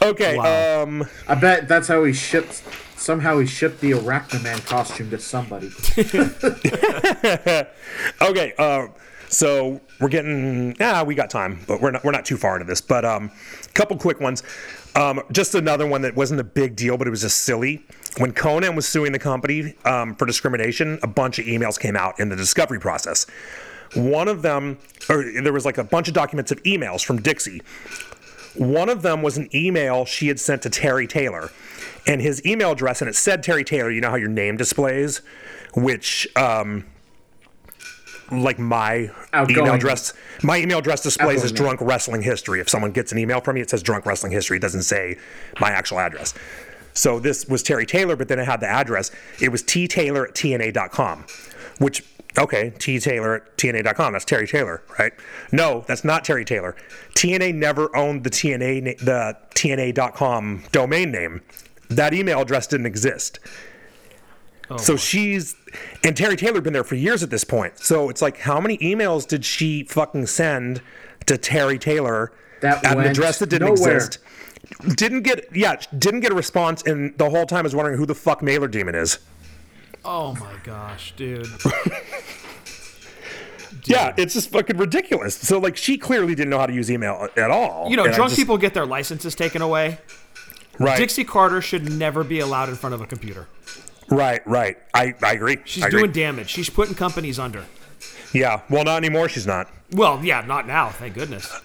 okay. 0.02 0.36
Wow. 0.36 0.82
Um. 0.82 1.08
I 1.28 1.34
bet 1.34 1.68
that's 1.68 1.88
how 1.88 2.04
he 2.04 2.12
shipped. 2.12 2.62
Somehow 2.96 3.38
he 3.38 3.46
shipped 3.46 3.80
the 3.80 3.92
Arachnaman 3.92 4.64
costume 4.66 5.10
to 5.10 5.18
somebody. 5.18 5.70
Okay. 8.20 8.52
Uh, 8.58 8.88
so 9.28 9.80
we're 10.00 10.08
getting. 10.08 10.76
Yeah, 10.78 11.02
we 11.02 11.14
got 11.14 11.30
time, 11.30 11.60
but 11.66 11.80
we're 11.80 11.90
not. 11.90 12.04
We're 12.04 12.12
not 12.12 12.24
too 12.24 12.36
far 12.36 12.54
into 12.56 12.66
this. 12.66 12.80
But 12.80 13.04
um, 13.04 13.30
couple 13.74 13.96
quick 13.96 14.20
ones. 14.20 14.42
Um, 14.94 15.22
just 15.32 15.54
another 15.54 15.86
one 15.86 16.02
that 16.02 16.14
wasn't 16.16 16.40
a 16.40 16.44
big 16.44 16.76
deal, 16.76 16.96
but 16.96 17.06
it 17.06 17.10
was 17.10 17.22
just 17.22 17.38
silly. 17.42 17.84
When 18.18 18.32
Konnan 18.32 18.74
was 18.74 18.88
suing 18.88 19.12
the 19.12 19.18
company 19.18 19.74
um, 19.84 20.14
for 20.14 20.24
discrimination, 20.24 20.98
a 21.02 21.06
bunch 21.06 21.38
of 21.38 21.44
emails 21.44 21.78
came 21.78 21.96
out 21.96 22.18
in 22.18 22.30
the 22.30 22.36
discovery 22.36 22.80
process. 22.80 23.26
One 23.94 24.26
of 24.26 24.42
them, 24.42 24.78
or 25.10 25.24
there 25.42 25.52
was 25.52 25.66
like 25.66 25.78
a 25.78 25.84
bunch 25.84 26.08
of 26.08 26.14
documents 26.14 26.50
of 26.50 26.62
emails 26.62 27.04
from 27.04 27.20
Dixie. 27.20 27.60
One 28.54 28.88
of 28.88 29.02
them 29.02 29.22
was 29.22 29.36
an 29.36 29.50
email 29.54 30.06
she 30.06 30.28
had 30.28 30.40
sent 30.40 30.62
to 30.62 30.70
Terry 30.70 31.06
Taylor. 31.06 31.50
And 32.06 32.22
his 32.22 32.44
email 32.46 32.72
address, 32.72 33.02
and 33.02 33.08
it 33.08 33.16
said 33.16 33.42
Terry 33.42 33.64
Taylor, 33.64 33.90
you 33.90 34.00
know 34.00 34.10
how 34.10 34.16
your 34.16 34.28
name 34.28 34.56
displays, 34.56 35.20
which, 35.74 36.26
um, 36.36 36.86
like 38.32 38.58
my 38.58 39.10
Outgoing. 39.32 39.58
email 39.58 39.74
address, 39.74 40.14
my 40.42 40.56
email 40.56 40.78
address 40.78 41.02
displays 41.02 41.44
as 41.44 41.52
drunk 41.52 41.80
wrestling 41.82 42.22
history. 42.22 42.60
If 42.60 42.68
someone 42.70 42.92
gets 42.92 43.12
an 43.12 43.18
email 43.18 43.40
from 43.40 43.56
me, 43.56 43.60
it 43.60 43.70
says 43.70 43.82
drunk 43.82 44.06
wrestling 44.06 44.32
history. 44.32 44.56
It 44.56 44.60
doesn't 44.60 44.82
say 44.82 45.18
my 45.60 45.70
actual 45.70 45.98
address. 46.00 46.32
So 46.96 47.20
this 47.20 47.46
was 47.46 47.62
Terry 47.62 47.84
Taylor, 47.86 48.16
but 48.16 48.28
then 48.28 48.38
it 48.38 48.46
had 48.46 48.60
the 48.60 48.68
address. 48.68 49.10
It 49.40 49.50
was 49.50 49.62
taylor 49.62 50.26
at 50.26 50.34
tna.com, 50.34 51.26
which, 51.78 52.02
okay, 52.38 52.70
taylor 52.70 53.34
at 53.36 53.56
tna.com. 53.58 54.12
That's 54.14 54.24
Terry 54.24 54.46
Taylor, 54.48 54.82
right? 54.98 55.12
No, 55.52 55.84
that's 55.86 56.04
not 56.04 56.24
Terry 56.24 56.44
Taylor. 56.44 56.74
TNA 57.14 57.54
never 57.54 57.94
owned 57.94 58.24
the 58.24 58.30
TNA, 58.30 58.82
na- 58.82 59.04
the 59.04 59.36
tna.com 59.54 60.64
domain 60.72 61.10
name. 61.12 61.42
That 61.90 62.14
email 62.14 62.40
address 62.40 62.66
didn't 62.66 62.86
exist. 62.86 63.38
Oh, 64.68 64.78
so 64.78 64.96
she's, 64.96 65.54
and 66.02 66.16
Terry 66.16 66.34
Taylor 66.36 66.54
had 66.54 66.64
been 66.64 66.72
there 66.72 66.82
for 66.82 66.96
years 66.96 67.22
at 67.22 67.30
this 67.30 67.44
point. 67.44 67.78
So 67.78 68.08
it's 68.08 68.20
like, 68.22 68.38
how 68.38 68.58
many 68.60 68.78
emails 68.78 69.26
did 69.28 69.44
she 69.44 69.84
fucking 69.84 70.26
send 70.26 70.80
to 71.26 71.36
Terry 71.38 71.78
Taylor 71.78 72.32
That 72.62 72.84
at 72.84 72.96
an 72.98 73.04
address 73.04 73.38
that 73.38 73.50
didn't 73.50 73.74
nowhere. 73.74 73.96
exist? 73.96 74.18
Didn't 74.96 75.22
get 75.22 75.46
yeah, 75.54 75.76
didn't 75.96 76.20
get 76.20 76.32
a 76.32 76.34
response, 76.34 76.82
and 76.82 77.16
the 77.18 77.30
whole 77.30 77.46
time 77.46 77.60
I 77.60 77.62
was 77.62 77.74
wondering 77.74 77.98
who 77.98 78.06
the 78.06 78.14
fuck 78.14 78.42
Mailer 78.42 78.68
Daemon 78.68 78.94
is. 78.94 79.18
Oh 80.04 80.34
my 80.34 80.54
gosh, 80.64 81.12
dude. 81.16 81.46
Yeah, 83.84 84.14
it's 84.16 84.34
just 84.34 84.50
fucking 84.50 84.78
ridiculous. 84.78 85.36
So 85.36 85.58
like, 85.58 85.76
she 85.76 85.96
clearly 85.96 86.34
didn't 86.34 86.50
know 86.50 86.58
how 86.58 86.66
to 86.66 86.72
use 86.72 86.90
email 86.90 87.28
at 87.36 87.50
all. 87.52 87.88
You 87.88 87.96
know, 87.96 88.04
drunk 88.04 88.30
just- 88.30 88.36
people 88.36 88.58
get 88.58 88.74
their 88.74 88.86
licenses 88.86 89.34
taken 89.36 89.62
away. 89.62 89.98
right? 90.80 90.98
Dixie 90.98 91.22
Carter 91.24 91.60
should 91.60 91.88
never 91.92 92.24
be 92.24 92.40
allowed 92.40 92.68
in 92.68 92.74
front 92.74 92.94
of 92.94 93.00
a 93.00 93.06
computer. 93.06 93.46
Right, 94.10 94.44
right. 94.46 94.76
I, 94.94 95.14
I 95.22 95.34
agree. 95.34 95.58
She's 95.64 95.84
I 95.84 95.88
agree. 95.88 96.00
doing 96.02 96.12
damage. 96.12 96.48
She's 96.48 96.70
putting 96.70 96.94
companies 96.96 97.38
under. 97.38 97.64
Yeah. 98.36 98.60
Well, 98.68 98.84
not 98.84 98.98
anymore. 98.98 99.28
She's 99.28 99.46
not. 99.46 99.68
Well, 99.92 100.24
yeah, 100.24 100.42
not 100.42 100.66
now. 100.66 100.90
Thank 100.90 101.14
goodness. 101.14 101.60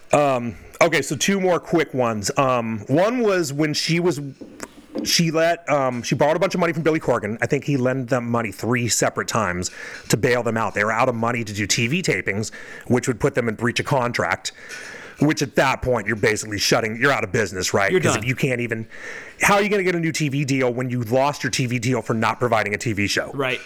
Okay, 0.81 1.01
so 1.01 1.15
two 1.15 1.39
more 1.39 1.59
quick 1.59 1.93
ones. 1.93 2.31
Um, 2.37 2.79
one 2.87 3.19
was 3.19 3.53
when 3.53 3.73
she 3.73 3.99
was, 3.99 4.19
she 5.03 5.29
let, 5.29 5.69
um, 5.69 6.01
she 6.01 6.15
borrowed 6.15 6.35
a 6.35 6.39
bunch 6.39 6.55
of 6.55 6.59
money 6.59 6.73
from 6.73 6.81
Billy 6.81 6.99
Corgan. 6.99 7.37
I 7.41 7.45
think 7.45 7.65
he 7.65 7.77
lent 7.77 8.09
them 8.09 8.29
money 8.29 8.51
three 8.51 8.87
separate 8.87 9.27
times 9.27 9.69
to 10.09 10.17
bail 10.17 10.41
them 10.41 10.57
out. 10.57 10.73
They 10.73 10.83
were 10.83 10.91
out 10.91 11.07
of 11.07 11.13
money 11.13 11.43
to 11.43 11.53
do 11.53 11.67
TV 11.67 12.01
tapings, 12.01 12.51
which 12.87 13.07
would 13.07 13.19
put 13.19 13.35
them 13.35 13.47
in 13.47 13.55
breach 13.55 13.79
of 13.79 13.85
contract. 13.85 14.53
Which 15.19 15.43
at 15.43 15.55
that 15.55 15.83
point 15.83 16.07
you're 16.07 16.15
basically 16.15 16.57
shutting, 16.57 16.99
you're 16.99 17.11
out 17.11 17.23
of 17.23 17.31
business, 17.31 17.75
right? 17.75 17.91
You're 17.91 17.99
Because 17.99 18.15
if 18.15 18.25
you 18.25 18.33
can't 18.33 18.59
even, 18.59 18.87
how 19.39 19.53
are 19.53 19.61
you 19.61 19.69
going 19.69 19.77
to 19.77 19.83
get 19.83 19.93
a 19.93 19.99
new 19.99 20.11
TV 20.11 20.43
deal 20.43 20.73
when 20.73 20.89
you 20.89 21.03
lost 21.03 21.43
your 21.43 21.51
TV 21.51 21.79
deal 21.79 22.01
for 22.01 22.15
not 22.15 22.39
providing 22.39 22.73
a 22.73 22.77
TV 22.79 23.07
show? 23.07 23.29
Right. 23.31 23.59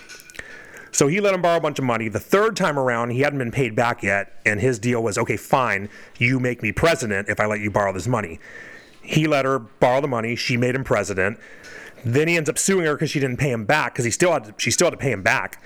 So 0.96 1.08
he 1.08 1.20
let 1.20 1.34
him 1.34 1.42
borrow 1.42 1.58
a 1.58 1.60
bunch 1.60 1.78
of 1.78 1.84
money. 1.84 2.08
The 2.08 2.22
third 2.22 2.56
time 2.56 2.80
around, 2.80 3.10
he 3.10 3.20
hadn't 3.20 3.38
been 3.38 3.52
paid 3.52 3.76
back 3.76 4.02
yet, 4.02 4.40
and 4.46 4.62
his 4.62 4.80
deal 4.80 5.04
was 5.04 5.18
okay, 5.18 5.36
fine, 5.36 5.90
you 6.18 6.40
make 6.40 6.64
me 6.64 6.72
president 6.72 7.28
if 7.28 7.38
I 7.38 7.48
let 7.48 7.60
you 7.60 7.70
borrow 7.70 7.92
this 7.92 8.08
money. 8.08 8.40
He 9.02 9.28
let 9.28 9.44
her 9.44 9.60
borrow 9.60 10.00
the 10.00 10.08
money. 10.08 10.38
She 10.38 10.56
made 10.56 10.74
him 10.74 10.86
president. 10.86 11.38
Then 12.06 12.30
he 12.30 12.38
ends 12.38 12.50
up 12.50 12.58
suing 12.58 12.86
her 12.86 12.96
because 12.96 13.10
she 13.10 13.20
didn't 13.20 13.36
pay 13.36 13.52
him 13.52 13.66
back 13.66 13.92
because 13.92 14.06
he 14.06 14.12
still 14.12 14.32
had 14.32 14.46
to, 14.46 14.54
she 14.58 14.72
still 14.72 14.86
had 14.86 14.92
to 14.92 14.98
pay 14.98 15.12
him 15.12 15.22
back. 15.22 15.62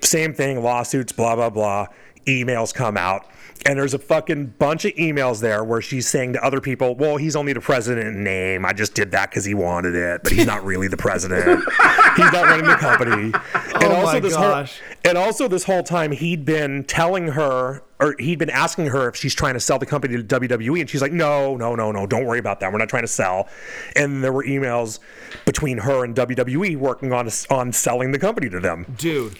Same 0.00 0.32
thing, 0.32 0.62
lawsuits, 0.62 1.10
blah 1.10 1.34
blah 1.34 1.50
blah. 1.50 1.88
Emails 2.24 2.72
come 2.72 2.96
out, 2.96 3.26
and 3.66 3.78
there's 3.78 3.94
a 3.94 3.98
fucking 3.98 4.54
bunch 4.58 4.84
of 4.84 4.92
emails 4.94 5.40
there 5.40 5.62
where 5.62 5.80
she's 5.82 6.08
saying 6.08 6.32
to 6.34 6.44
other 6.44 6.60
people, 6.60 6.94
"Well, 6.94 7.16
he's 7.16 7.36
only 7.36 7.52
the 7.52 7.60
president 7.60 8.06
in 8.08 8.24
name. 8.24 8.64
I 8.64 8.72
just 8.72 8.94
did 8.94 9.10
that 9.12 9.30
because 9.30 9.44
he 9.44 9.54
wanted 9.54 9.94
it, 9.94 10.22
but 10.22 10.32
he's 10.32 10.46
not 10.46 10.64
really 10.64 10.88
the 10.88 10.96
president. 10.96 11.60
he's 12.16 12.32
not 12.32 12.44
running 12.44 12.66
the 12.66 12.76
company." 12.76 13.32
And 13.34 13.84
Oh 13.84 13.96
also 13.96 14.12
my 14.14 14.20
this 14.20 14.34
gosh. 14.34 14.78
whole 14.80 14.96
and 15.04 15.18
also 15.18 15.48
this 15.48 15.64
whole 15.64 15.82
time 15.82 16.12
he'd 16.12 16.44
been 16.44 16.84
telling 16.84 17.28
her 17.28 17.82
or 17.98 18.14
he'd 18.18 18.38
been 18.38 18.48
asking 18.50 18.86
her 18.86 19.08
if 19.08 19.16
she's 19.16 19.34
trying 19.34 19.52
to 19.54 19.60
sell 19.60 19.78
the 19.78 19.84
company 19.84 20.16
to 20.16 20.22
WWE, 20.22 20.80
and 20.80 20.88
she's 20.88 21.02
like, 21.02 21.12
"No, 21.12 21.56
no, 21.56 21.74
no, 21.74 21.92
no, 21.92 22.06
don't 22.06 22.24
worry 22.24 22.38
about 22.38 22.60
that. 22.60 22.72
We're 22.72 22.78
not 22.78 22.88
trying 22.88 23.02
to 23.02 23.08
sell." 23.08 23.48
And 23.94 24.24
there 24.24 24.32
were 24.32 24.44
emails 24.44 25.00
between 25.44 25.78
her 25.78 26.02
and 26.04 26.14
WWE 26.16 26.76
working 26.76 27.12
on 27.12 27.28
on 27.50 27.72
selling 27.72 28.12
the 28.12 28.18
company 28.18 28.48
to 28.48 28.58
them. 28.60 28.86
Dude. 28.96 29.36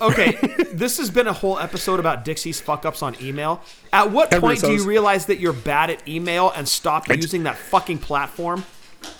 Okay, 0.00 0.32
this 0.72 0.98
has 0.98 1.10
been 1.10 1.26
a 1.26 1.32
whole 1.32 1.58
episode 1.58 2.00
about 2.00 2.24
Dixie's 2.24 2.60
fuck 2.60 2.84
ups 2.84 3.02
on 3.02 3.16
email. 3.22 3.60
At 3.92 4.10
what 4.10 4.32
And 4.32 4.40
point 4.42 4.60
do 4.60 4.72
you 4.72 4.84
realize 4.84 5.26
that 5.26 5.38
you're 5.40 5.52
bad 5.52 5.90
at 5.90 6.06
email 6.08 6.52
and 6.54 6.68
stop 6.68 7.08
using 7.08 7.44
that 7.44 7.56
fucking 7.56 7.98
platform? 7.98 8.64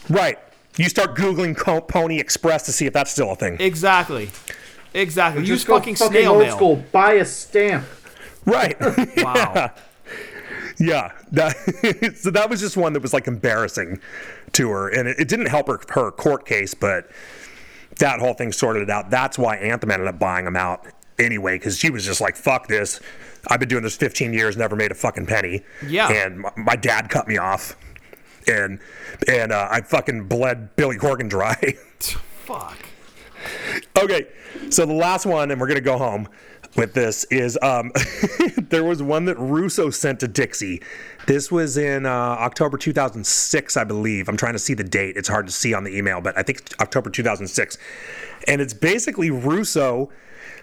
Right. 0.08 0.38
You 0.76 0.88
start 0.88 1.16
googling 1.16 1.56
Co- 1.56 1.80
Pony 1.80 2.18
Express 2.18 2.64
to 2.66 2.72
see 2.72 2.86
if 2.86 2.92
that's 2.92 3.10
still 3.10 3.32
a 3.32 3.36
thing. 3.36 3.56
Exactly. 3.60 4.30
Exactly. 4.92 5.40
Use 5.42 5.48
Just 5.60 5.66
go 5.66 5.78
fucking 5.78 5.96
snail 5.96 6.32
old 6.32 6.42
mail. 6.42 6.56
school. 6.56 6.76
Buy 6.92 7.12
a 7.12 7.24
stamp. 7.24 7.84
Right. 8.44 8.76
Wow. 9.16 9.72
Yeah, 10.78 11.12
that, 11.32 12.14
so 12.18 12.30
that 12.30 12.50
was 12.50 12.60
just 12.60 12.76
one 12.76 12.92
that 12.92 13.00
was 13.00 13.14
like 13.14 13.26
embarrassing 13.26 13.98
to 14.52 14.68
her, 14.68 14.88
and 14.88 15.08
it, 15.08 15.18
it 15.20 15.28
didn't 15.28 15.46
help 15.46 15.68
her 15.68 15.80
her 15.90 16.10
court 16.10 16.44
case, 16.44 16.74
but 16.74 17.08
that 17.98 18.20
whole 18.20 18.34
thing 18.34 18.52
sorted 18.52 18.82
it 18.82 18.90
out. 18.90 19.10
That's 19.10 19.38
why 19.38 19.56
Anthem 19.56 19.90
ended 19.90 20.08
up 20.08 20.18
buying 20.18 20.46
him 20.46 20.56
out 20.56 20.86
anyway, 21.18 21.56
because 21.58 21.78
she 21.78 21.90
was 21.90 22.04
just 22.04 22.20
like, 22.20 22.36
"Fuck 22.36 22.68
this! 22.68 23.00
I've 23.48 23.60
been 23.60 23.68
doing 23.68 23.82
this 23.82 23.96
15 23.96 24.32
years, 24.32 24.56
never 24.56 24.76
made 24.76 24.90
a 24.90 24.94
fucking 24.94 25.26
penny." 25.26 25.62
Yeah. 25.86 26.10
and 26.10 26.40
my, 26.40 26.52
my 26.56 26.76
dad 26.76 27.08
cut 27.08 27.26
me 27.28 27.38
off, 27.38 27.76
and 28.46 28.80
and 29.28 29.52
uh, 29.52 29.68
I 29.70 29.80
fucking 29.80 30.28
bled 30.28 30.76
Billy 30.76 30.96
Corgan 30.96 31.28
dry. 31.28 31.56
Fuck. 32.44 32.76
Okay, 33.96 34.26
so 34.70 34.86
the 34.86 34.92
last 34.92 35.26
one, 35.26 35.50
and 35.50 35.60
we're 35.60 35.68
gonna 35.68 35.80
go 35.80 35.98
home 35.98 36.28
with 36.76 36.94
this 36.94 37.24
is 37.24 37.58
um, 37.62 37.92
there 38.56 38.84
was 38.84 39.02
one 39.02 39.24
that 39.26 39.38
Russo 39.38 39.90
sent 39.90 40.20
to 40.20 40.28
Dixie. 40.28 40.82
This 41.26 41.50
was 41.50 41.76
in 41.76 42.06
uh, 42.06 42.10
October 42.10 42.78
2006, 42.78 43.76
I 43.76 43.84
believe. 43.84 44.28
I'm 44.28 44.36
trying 44.36 44.52
to 44.52 44.58
see 44.58 44.74
the 44.74 44.84
date. 44.84 45.16
It's 45.16 45.28
hard 45.28 45.46
to 45.46 45.52
see 45.52 45.74
on 45.74 45.84
the 45.84 45.96
email, 45.96 46.20
but 46.20 46.36
I 46.38 46.42
think 46.42 46.62
October 46.80 47.10
2006, 47.10 47.78
and 48.46 48.60
it's 48.60 48.74
basically 48.74 49.30
Russo. 49.30 50.10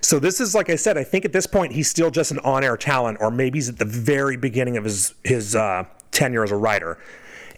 So 0.01 0.19
this 0.19 0.39
is 0.39 0.53
like 0.53 0.69
I 0.69 0.75
said. 0.75 0.97
I 0.97 1.03
think 1.03 1.25
at 1.25 1.33
this 1.33 1.47
point 1.47 1.73
he's 1.73 1.89
still 1.89 2.11
just 2.11 2.31
an 2.31 2.39
on-air 2.39 2.77
talent, 2.77 3.17
or 3.21 3.31
maybe 3.31 3.57
he's 3.57 3.69
at 3.69 3.79
the 3.79 3.85
very 3.85 4.37
beginning 4.37 4.77
of 4.77 4.83
his 4.83 5.13
his 5.23 5.55
uh, 5.55 5.85
tenure 6.11 6.43
as 6.43 6.51
a 6.51 6.57
writer. 6.57 6.97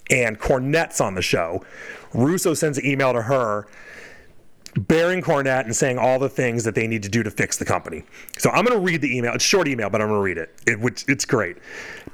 And 0.08 0.38
Cornette's 0.38 1.00
on 1.00 1.16
the 1.16 1.22
show. 1.22 1.64
Russo 2.14 2.54
sends 2.54 2.78
an 2.78 2.86
email 2.86 3.12
to 3.12 3.22
her 3.22 3.66
bearing 4.76 5.22
Cornette 5.22 5.64
and 5.64 5.74
saying 5.74 5.98
all 5.98 6.18
the 6.18 6.28
things 6.28 6.64
that 6.64 6.74
they 6.74 6.86
need 6.86 7.02
to 7.02 7.08
do 7.08 7.22
to 7.22 7.30
fix 7.30 7.56
the 7.56 7.64
company. 7.64 8.04
So 8.38 8.50
I'm 8.50 8.64
going 8.64 8.78
to 8.78 8.84
read 8.84 9.00
the 9.00 9.16
email. 9.16 9.32
It's 9.34 9.44
short 9.44 9.68
email, 9.68 9.90
but 9.90 10.00
I'm 10.00 10.08
going 10.08 10.18
to 10.18 10.22
read 10.22 10.38
it. 10.38 10.54
it 10.66 10.80
which, 10.80 11.04
it's 11.08 11.24
great. 11.24 11.56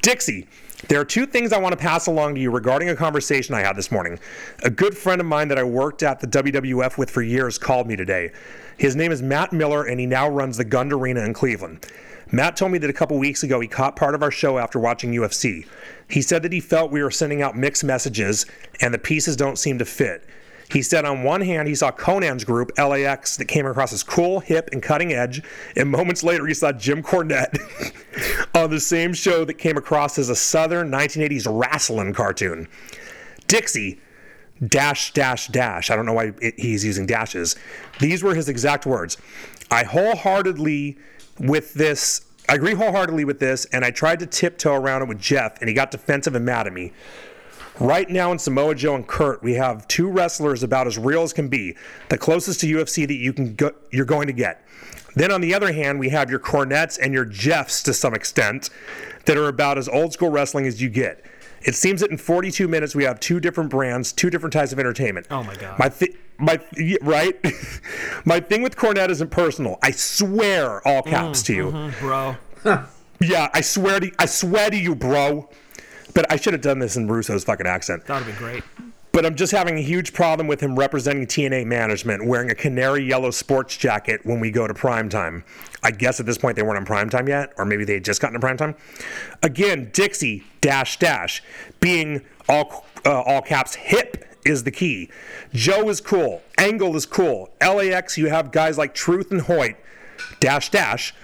Dixie, 0.00 0.46
there 0.88 1.00
are 1.00 1.04
two 1.04 1.26
things 1.26 1.52
I 1.52 1.58
want 1.58 1.72
to 1.72 1.76
pass 1.76 2.06
along 2.06 2.34
to 2.34 2.40
you 2.40 2.50
regarding 2.50 2.88
a 2.88 2.96
conversation 2.96 3.54
I 3.54 3.60
had 3.60 3.76
this 3.76 3.90
morning. 3.90 4.18
A 4.62 4.70
good 4.70 4.96
friend 4.96 5.20
of 5.20 5.26
mine 5.26 5.48
that 5.48 5.58
I 5.58 5.64
worked 5.64 6.02
at 6.02 6.20
the 6.20 6.26
WWF 6.26 6.98
with 6.98 7.10
for 7.10 7.22
years 7.22 7.58
called 7.58 7.86
me 7.86 7.96
today. 7.96 8.32
His 8.78 8.96
name 8.96 9.12
is 9.12 9.22
Matt 9.22 9.52
Miller, 9.52 9.84
and 9.84 10.00
he 10.00 10.06
now 10.06 10.28
runs 10.28 10.56
the 10.56 10.64
Gund 10.64 10.92
Arena 10.92 11.20
in 11.24 11.34
Cleveland. 11.34 11.86
Matt 12.32 12.56
told 12.56 12.72
me 12.72 12.78
that 12.78 12.88
a 12.88 12.94
couple 12.94 13.18
weeks 13.18 13.42
ago 13.42 13.60
he 13.60 13.68
caught 13.68 13.94
part 13.94 14.14
of 14.14 14.22
our 14.22 14.30
show 14.30 14.58
after 14.58 14.78
watching 14.78 15.12
UFC. 15.12 15.66
He 16.08 16.22
said 16.22 16.42
that 16.42 16.52
he 16.52 16.60
felt 16.60 16.90
we 16.90 17.02
were 17.02 17.10
sending 17.10 17.42
out 17.42 17.56
mixed 17.56 17.84
messages 17.84 18.46
and 18.80 18.92
the 18.92 18.98
pieces 18.98 19.36
don't 19.36 19.58
seem 19.58 19.78
to 19.78 19.84
fit. 19.84 20.26
He 20.72 20.80
said 20.80 21.04
on 21.04 21.22
one 21.22 21.42
hand 21.42 21.68
he 21.68 21.74
saw 21.74 21.90
Konnan's 21.90 22.44
group, 22.44 22.72
LAX, 22.78 23.36
that 23.36 23.44
came 23.44 23.66
across 23.66 23.92
as 23.92 24.02
cool, 24.02 24.40
hip, 24.40 24.70
and 24.72 24.82
cutting 24.82 25.12
edge, 25.12 25.42
and 25.76 25.90
moments 25.90 26.22
later 26.22 26.46
he 26.46 26.54
saw 26.54 26.72
Jim 26.72 27.02
Cornette 27.02 27.58
on 28.54 28.70
the 28.70 28.80
same 28.80 29.12
show 29.12 29.44
that 29.44 29.54
came 29.54 29.76
across 29.76 30.18
as 30.18 30.30
a 30.30 30.36
southern 30.36 30.90
1980s 30.90 31.46
wrestling 31.48 32.14
cartoon. 32.14 32.68
Dixie, 33.48 34.00
dash, 34.66 35.12
dash, 35.12 35.48
dash. 35.48 35.90
I 35.90 35.96
don't 35.96 36.06
know 36.06 36.14
why 36.14 36.32
it, 36.40 36.58
he's 36.58 36.84
using 36.84 37.04
dashes. 37.04 37.54
These 38.00 38.22
were 38.22 38.34
his 38.34 38.48
exact 38.48 38.86
words. 38.86 39.18
I 39.70 39.84
wholeheartedly, 39.84 40.96
with 41.38 41.74
this, 41.74 42.24
I 42.48 42.54
agree 42.54 42.74
wholeheartedly 42.74 43.26
with 43.26 43.40
this, 43.40 43.66
and 43.66 43.84
I 43.84 43.90
tried 43.90 44.20
to 44.20 44.26
tiptoe 44.26 44.74
around 44.74 45.02
it 45.02 45.08
with 45.08 45.20
Jeff, 45.20 45.58
and 45.60 45.68
he 45.68 45.74
got 45.74 45.90
defensive 45.90 46.34
and 46.34 46.46
mad 46.46 46.66
at 46.66 46.72
me. 46.72 46.92
Right 47.80 48.08
now 48.08 48.32
in 48.32 48.38
Samoa 48.38 48.74
Joe 48.74 48.94
and 48.94 49.06
Kurt, 49.06 49.42
we 49.42 49.54
have 49.54 49.88
two 49.88 50.08
wrestlers 50.08 50.62
about 50.62 50.86
as 50.86 50.98
real 50.98 51.22
as 51.22 51.32
can 51.32 51.48
be, 51.48 51.76
the 52.10 52.18
closest 52.18 52.60
to 52.60 52.66
UFC 52.66 53.06
that 53.06 53.14
you 53.14 53.32
can 53.32 53.54
go, 53.54 53.72
you're 53.90 54.04
going 54.04 54.26
to 54.26 54.32
get. 54.32 54.66
Then 55.14 55.30
on 55.30 55.40
the 55.40 55.54
other 55.54 55.72
hand, 55.72 55.98
we 55.98 56.10
have 56.10 56.30
your 56.30 56.38
Cornettes 56.38 56.98
and 56.98 57.12
your 57.12 57.24
Jeffs 57.24 57.82
to 57.84 57.94
some 57.94 58.14
extent 58.14 58.70
that 59.24 59.36
are 59.36 59.48
about 59.48 59.78
as 59.78 59.88
old 59.88 60.12
school 60.12 60.30
wrestling 60.30 60.66
as 60.66 60.80
you 60.80 60.88
get. 60.88 61.24
It 61.62 61.74
seems 61.74 62.00
that 62.00 62.10
in 62.10 62.18
42 62.18 62.66
minutes 62.66 62.94
we 62.94 63.04
have 63.04 63.20
two 63.20 63.40
different 63.40 63.70
brands, 63.70 64.12
two 64.12 64.30
different 64.30 64.52
types 64.52 64.72
of 64.72 64.78
entertainment. 64.78 65.26
Oh 65.30 65.42
my 65.44 65.54
God. 65.54 65.78
My 65.78 65.88
thi- 65.88 66.16
my 66.38 66.60
yeah, 66.76 66.96
right, 67.02 67.38
my 68.24 68.40
thing 68.40 68.62
with 68.62 68.74
Cornette 68.74 69.10
isn't 69.10 69.30
personal. 69.30 69.78
I 69.80 69.92
swear, 69.92 70.86
all 70.86 71.02
caps 71.02 71.42
mm, 71.42 71.46
to 71.46 71.54
you. 71.54 71.64
Mm-hmm, 71.66 72.00
bro. 72.00 72.36
Yeah, 73.20 73.48
I 73.54 73.60
swear 73.60 74.00
to 74.00 74.10
I 74.18 74.26
swear 74.26 74.70
to 74.70 74.76
you, 74.76 74.96
bro. 74.96 75.48
But 76.14 76.30
I 76.30 76.36
should 76.36 76.52
have 76.52 76.62
done 76.62 76.78
this 76.78 76.96
in 76.96 77.08
Russo's 77.08 77.44
fucking 77.44 77.66
accent. 77.66 78.04
That 78.06 78.14
would 78.14 78.24
have 78.24 78.38
been 78.38 78.52
great. 78.52 78.64
But 79.12 79.26
I'm 79.26 79.34
just 79.34 79.52
having 79.52 79.76
a 79.76 79.82
huge 79.82 80.14
problem 80.14 80.46
with 80.46 80.60
him 80.60 80.78
representing 80.78 81.26
TNA 81.26 81.66
management 81.66 82.26
wearing 82.26 82.50
a 82.50 82.54
canary 82.54 83.04
yellow 83.04 83.30
sports 83.30 83.76
jacket 83.76 84.22
when 84.24 84.40
we 84.40 84.50
go 84.50 84.66
to 84.66 84.72
primetime. 84.72 85.42
I 85.82 85.90
guess 85.90 86.18
at 86.18 86.24
this 86.24 86.38
point 86.38 86.56
they 86.56 86.62
weren't 86.62 86.78
on 86.78 86.86
primetime 86.86 87.28
yet, 87.28 87.52
or 87.58 87.66
maybe 87.66 87.84
they 87.84 87.94
had 87.94 88.04
just 88.04 88.22
gotten 88.22 88.40
to 88.40 88.46
primetime. 88.46 88.74
Again, 89.42 89.90
Dixie 89.92 90.44
dash 90.62 90.98
dash 90.98 91.42
being 91.80 92.22
all 92.48 92.86
uh, 93.04 93.20
all 93.20 93.42
caps 93.42 93.74
hip 93.74 94.24
is 94.46 94.64
the 94.64 94.70
key. 94.70 95.10
Joe 95.52 95.88
is 95.90 96.00
cool. 96.00 96.42
Angle 96.56 96.96
is 96.96 97.04
cool. 97.04 97.50
LAX, 97.60 98.16
you 98.16 98.28
have 98.28 98.50
guys 98.50 98.78
like 98.78 98.94
Truth 98.94 99.30
and 99.30 99.42
Hoyt 99.42 99.76
dash 100.40 100.70
dash. 100.70 101.14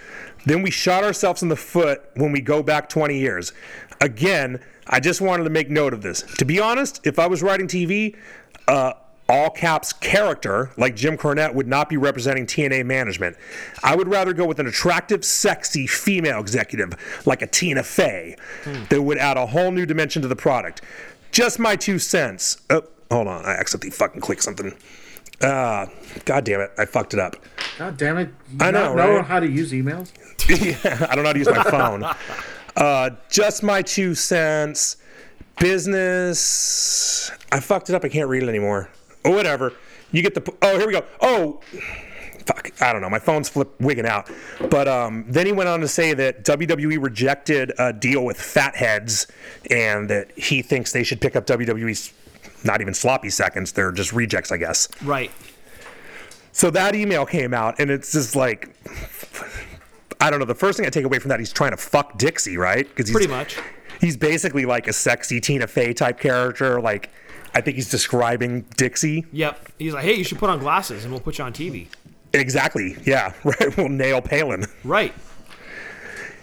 Then 0.44 0.62
we 0.62 0.70
shot 0.70 1.05
ourselves 1.05 1.42
in 1.42 1.48
the 1.48 1.57
foot 1.57 2.03
when 2.14 2.33
we 2.33 2.40
go 2.40 2.62
back 2.62 2.88
20 2.88 3.18
years. 3.18 3.53
Again, 4.01 4.61
I 4.88 5.01
just 5.01 5.20
wanted 5.20 5.44
to 5.44 5.51
make 5.51 5.70
note 5.70 5.92
of 5.92 6.03
this. 6.03 6.22
To 6.38 6.44
be 6.44 6.61
honest, 6.61 7.01
if 7.07 7.18
I 7.18 7.27
was 7.27 7.42
writing 7.42 7.66
TV, 7.66 8.16
uh, 8.66 8.94
all 9.29 9.51
caps 9.51 9.92
character 9.92 10.70
like 10.79 10.96
Jim 10.96 11.18
Cornette 11.18 11.55
would 11.55 11.66
not 11.68 11.88
be 11.88 11.96
representing 11.98 12.46
TNA 12.46 12.87
management. 12.87 13.37
I 13.83 13.94
would 13.94 14.09
rather 14.09 14.33
go 14.33 14.46
with 14.46 14.59
an 14.59 14.66
attractive, 14.66 15.24
sexy 15.24 15.87
female 15.87 16.40
executive 16.40 16.94
like 17.27 17.42
a 17.42 17.46
Tina 17.46 17.83
Fey 17.83 18.37
that 18.88 19.03
would 19.03 19.18
add 19.18 19.37
a 19.37 19.46
whole 19.46 19.70
new 19.70 19.85
dimension 19.85 20.22
to 20.22 20.29
the 20.29 20.37
product. 20.37 20.81
Just 21.31 21.59
my 21.59 21.77
two 21.77 21.98
cents. 21.98 22.62
Oh, 22.70 22.85
hold 23.11 23.29
on. 23.29 23.44
I 23.44 23.51
accidentally 23.53 23.90
fucking 23.90 24.22
clicked 24.22 24.42
something. 24.42 24.74
Uh, 25.42 25.87
God 26.24 26.44
damn 26.44 26.61
it. 26.62 26.70
I 26.79 26.87
fucked 26.87 27.12
it 27.12 27.20
up. 27.20 27.37
God 27.79 27.96
damn 27.96 28.18
it! 28.18 28.31
You 28.51 28.57
I 28.61 28.70
not 28.72 28.96
know, 28.96 29.07
know 29.07 29.16
right? 29.18 29.24
how 29.24 29.38
to 29.38 29.48
use 29.48 29.70
emails. 29.70 30.11
yeah, 30.48 31.07
I 31.09 31.14
don't 31.14 31.22
know 31.22 31.29
how 31.29 31.33
to 31.35 31.38
use 31.38 31.48
my 31.48 31.62
phone. 31.62 32.03
Uh, 32.79 33.11
just 33.29 33.62
my 33.62 33.83
two 33.83 34.14
cents. 34.14 34.97
Business. 35.59 37.31
I 37.53 37.61
fucked 37.61 37.88
it 37.91 37.95
up. 37.95 38.05
I 38.05 38.09
can't 38.09 38.29
read 38.29 38.43
it 38.43 38.49
anymore. 38.49 38.88
Or 39.25 39.33
whatever. 39.33 39.73
you 40.12 40.23
get 40.23 40.35
the 40.35 40.53
oh 40.62 40.79
here 40.79 40.87
we 40.87 40.93
go 40.95 41.05
oh 41.21 41.61
fuck 42.47 42.71
I 42.81 42.93
don't 42.95 43.03
know 43.03 43.11
my 43.11 43.19
phone's 43.19 43.49
flip 43.51 43.69
wigging 43.79 44.07
out 44.07 44.31
but 44.71 44.88
um, 44.88 45.27
then 45.29 45.45
he 45.45 45.53
went 45.53 45.69
on 45.69 45.81
to 45.81 45.88
say 45.88 46.14
that 46.14 46.45
WWE 46.47 47.03
rejected 47.03 47.73
a 47.79 47.93
deal 47.93 48.25
with 48.25 48.41
Fatheads 48.41 49.27
and 49.71 50.09
that 50.09 50.31
he 50.38 50.62
thinks 50.62 50.93
they 50.93 51.03
should 51.05 51.21
pick 51.21 51.37
up 51.37 51.47
WWE's 51.47 52.14
not 52.64 52.81
even 52.81 52.95
sloppy 52.95 53.29
seconds 53.29 53.73
they're 53.73 53.93
just 53.93 54.12
rejects 54.14 54.51
I 54.51 54.57
guess 54.57 54.88
Right. 55.03 55.31
so 56.53 56.71
that 56.71 56.95
email 56.95 57.27
came 57.27 57.53
out 57.53 57.75
and 57.79 57.91
it's 57.91 58.12
just 58.12 58.35
like 58.35 58.71
I 60.21 60.31
don't 60.31 60.39
know 60.41 60.47
the 60.47 60.55
first 60.55 60.77
thing 60.79 60.87
I 60.87 60.91
take 60.91 61.05
away 61.05 61.19
from 61.19 61.29
that 61.31 61.39
he's 61.39 61.53
trying 61.53 61.71
to 61.71 61.77
fuck 61.77 62.19
Dixie 62.19 62.57
right 62.57 62.87
because 62.95 63.11
Pretty 63.11 63.29
much. 63.29 63.57
he's 64.01 64.17
basically 64.17 64.65
like 64.67 64.89
a 64.89 64.93
sexy 64.93 65.41
Tina 65.41 65.67
Fey 65.67 65.93
type 65.93 66.19
character 66.21 66.81
like. 66.81 67.11
I 67.55 67.63
think 67.63 67.77
he's 67.77 67.91
describing 67.91 68.67
Dixie 68.77 69.25
Yep. 69.33 69.73
He's 69.79 69.95
like, 69.95 70.05
hey, 70.05 70.13
you 70.15 70.23
should 70.23 70.39
put 70.39 70.51
on 70.51 70.59
glasses 70.59 71.05
and 71.05 71.13
we'll 71.13 71.21
put 71.23 71.39
you 71.39 71.45
on 71.45 71.53
TV. 71.55 71.87
Exactly. 72.35 72.95
Yeah. 73.05 73.33
Right. 73.43 73.75
We'll 73.77 73.89
nail 73.89 74.21
Palin. 74.21 74.67
Right. 74.85 75.15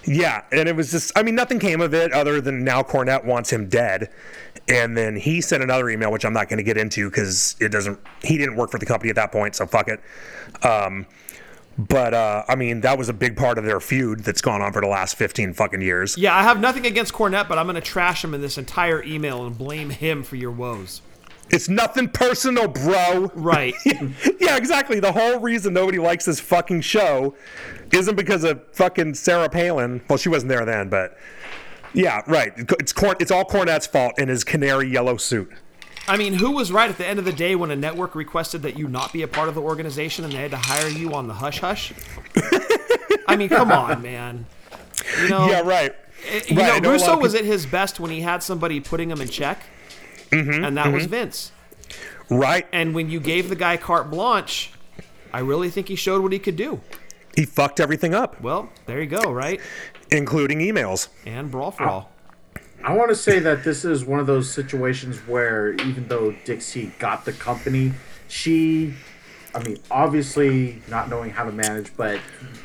Yeah. 0.08 0.44
And 0.52 0.68
it 0.68 0.76
was 0.76 0.92
just, 0.92 1.12
I 1.16 1.22
mean, 1.24 1.36
nothing 1.36 1.60
came 1.60 1.80
of 1.80 1.94
it 1.94 2.12
other 2.12 2.42
than 2.42 2.64
now 2.64 2.82
Cornette 2.82 3.24
wants 3.24 3.52
him 3.52 3.70
dead. 3.70 4.10
And 4.68 4.98
then 4.98 5.16
he 5.16 5.42
sent 5.42 5.62
another 5.62 5.90
email, 5.90 6.12
which 6.12 6.26
I'm 6.26 6.34
not 6.34 6.50
going 6.50 6.58
to 6.58 6.64
get 6.64 6.76
into 6.78 7.10
because 7.10 7.56
it 7.60 7.70
doesn't, 7.70 8.00
he 8.24 8.38
didn't 8.38 8.56
work 8.56 8.72
for 8.72 8.80
the 8.80 8.86
company 8.86 9.12
at 9.12 9.16
that 9.16 9.32
point. 9.32 9.56
So 9.56 9.68
fuck 9.68 9.88
it. 9.88 10.00
Um, 10.66 11.06
but, 11.78 12.14
uh, 12.14 12.44
I 12.48 12.56
mean, 12.56 12.82
that 12.82 12.98
was 12.98 13.10
a 13.10 13.14
big 13.14 13.36
part 13.36 13.58
of 13.58 13.66
their 13.66 13.80
feud 13.80 14.22
that's 14.22 14.42
gone 14.42 14.62
on 14.62 14.72
for 14.72 14.82
the 14.82 14.88
last 14.88 15.16
15 15.16 15.54
fucking 15.54 15.82
years. 15.82 16.18
Yeah, 16.18 16.36
I 16.36 16.44
have 16.44 16.60
nothing 16.60 16.86
against 16.86 17.14
Cornette, 17.14 17.48
but 17.48 17.58
I'm 17.58 17.66
going 17.66 17.76
to 17.76 17.82
trash 17.82 18.24
him 18.24 18.34
in 18.34 18.42
this 18.42 18.58
entire 18.58 19.04
email 19.04 19.46
and 19.46 19.58
blame 19.58 19.90
him 19.90 20.24
for 20.24 20.36
your 20.36 20.52
woes. 20.52 21.02
It's 21.50 21.70
nothing 21.70 22.10
personal, 22.10 22.68
bro. 22.68 23.32
Right. 23.36 23.76
yeah, 23.86 24.58
exactly. 24.58 25.00
The 25.00 25.12
whole 25.12 25.40
reason 25.40 25.74
nobody 25.74 26.00
likes 26.00 26.26
this 26.26 26.40
fucking 26.40 26.82
show 26.82 27.36
isn't 27.92 28.16
because 28.16 28.44
of 28.44 28.64
fucking 28.74 29.14
Sarah 29.14 29.50
Palin. 29.50 30.02
Well, 30.10 30.18
she 30.18 30.30
wasn't 30.30 30.50
there 30.50 30.66
then, 30.66 30.90
but 30.90 31.18
yeah, 31.94 32.22
right. 32.28 32.54
It's 32.80 32.92
Corn. 32.92 33.16
It's 33.20 33.32
all 33.32 33.46
Cornette's 33.46 33.88
fault 33.88 34.20
in 34.20 34.28
his 34.28 34.44
canary 34.44 34.90
yellow 34.90 35.18
suit. 35.18 35.52
I 36.08 36.18
mean, 36.18 36.34
who 36.34 36.52
was 36.52 36.72
right 36.72 36.90
at 36.90 36.98
the 36.98 37.06
end 37.08 37.18
of 37.20 37.26
the 37.26 37.34
day 37.34 37.56
when 37.56 37.72
a 37.72 37.76
network 37.76 38.14
requested 38.16 38.62
that 38.62 38.78
you 38.78 38.88
not 38.88 39.12
be 39.12 39.24
a 39.24 39.28
part 39.28 39.50
of 39.50 39.56
the 39.56 39.62
organization 39.62 40.24
and 40.24 40.32
they 40.34 40.38
had 40.38 40.52
to 40.52 40.58
hire 40.58 40.88
you 40.88 41.14
on 41.14 41.28
the 41.28 41.34
hush 41.34 41.60
hush? 41.60 41.94
I 43.28 43.36
mean, 43.36 43.50
come 43.50 43.72
on, 43.72 44.02
man. 44.04 44.46
You 45.22 45.30
know, 45.30 45.50
Yeah, 45.50 45.62
right. 45.62 45.96
eh, 46.30 46.42
You 46.48 46.58
Right, 46.60 46.82
know 46.82 46.92
Russo 46.92 47.18
was 47.18 47.34
at 47.34 47.44
his 47.44 47.66
best 47.66 48.00
when 48.00 48.12
he 48.12 48.22
had 48.22 48.44
somebody 48.44 48.80
putting 48.80 49.10
him 49.10 49.20
in 49.22 49.28
check, 49.30 49.64
Mm-hmm, 50.32 50.64
and 50.66 50.78
that 50.78 50.92
was 50.92 51.06
Vince. 51.06 51.52
Right. 52.30 52.68
And 52.74 52.94
when 52.96 53.10
you 53.10 53.20
gave 53.20 53.48
the 53.50 53.56
guy 53.56 53.78
carte 53.78 54.10
blanche, 54.10 54.72
I 55.32 55.40
really 55.40 55.70
think 55.70 55.88
he 55.88 55.96
showed 55.96 56.22
what 56.24 56.32
he 56.34 56.40
could 56.40 56.56
do. 56.56 56.82
He 57.36 57.46
fucked 57.46 57.80
everything 57.80 58.14
up, 58.14 58.42
Well, 58.42 58.70
there 58.86 59.00
you 59.02 59.08
go, 59.08 59.32
right? 59.32 59.60
including 60.12 60.60
emails. 60.60 61.08
And 61.26 61.50
brawl 61.52 61.72
for 61.72 61.84
all. 61.84 62.12
I 62.84 62.94
want 62.94 63.10
to 63.10 63.16
say 63.16 63.40
that 63.40 63.64
this 63.64 63.84
is 63.84 64.06
one 64.06 64.20
of 64.20 64.28
those 64.28 64.52
situations 64.52 65.18
where 65.28 65.74
even 65.74 66.08
though 66.08 66.36
Dixie 66.46 66.94
got 67.00 67.26
the 67.26 67.34
company, 67.34 67.94
she, 68.28 68.94
I 69.56 69.64
mean, 69.64 69.80
obviously 69.90 70.82
not 70.88 71.10
knowing 71.10 71.32
how 71.32 71.46
to 71.46 71.52
manage, 71.52 71.96
but 71.98 72.20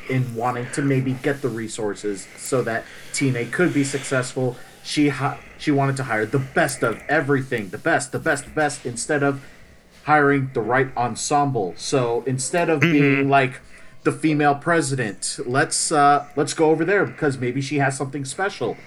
in 0.09 0.35
wanting 0.35 0.69
to 0.73 0.81
maybe 0.81 1.13
get 1.13 1.41
the 1.41 1.49
resources 1.49 2.27
so 2.37 2.61
that 2.63 2.83
TNA 3.13 3.51
could 3.51 3.73
be 3.73 3.83
successful, 3.83 4.57
she 4.83 5.09
ha- 5.09 5.39
she 5.57 5.71
wanted 5.71 5.97
to 5.97 6.03
hire 6.03 6.25
the 6.25 6.39
best 6.39 6.83
of 6.83 7.01
everything, 7.07 7.69
the 7.69 7.77
best, 7.77 8.11
the 8.11 8.19
best, 8.19 8.45
the 8.45 8.51
best, 8.51 8.85
instead 8.85 9.23
of 9.23 9.43
hiring 10.03 10.49
the 10.53 10.61
right 10.61 10.95
ensemble. 10.97 11.73
So 11.77 12.23
instead 12.25 12.69
of 12.69 12.79
being 12.81 13.29
like 13.29 13.61
the 14.03 14.11
female 14.11 14.55
president, 14.55 15.39
let's 15.45 15.91
uh, 15.91 16.27
let's 16.35 16.53
go 16.53 16.71
over 16.71 16.83
there 16.83 17.05
because 17.05 17.37
maybe 17.37 17.61
she 17.61 17.77
has 17.77 17.95
something 17.97 18.25
special. 18.25 18.77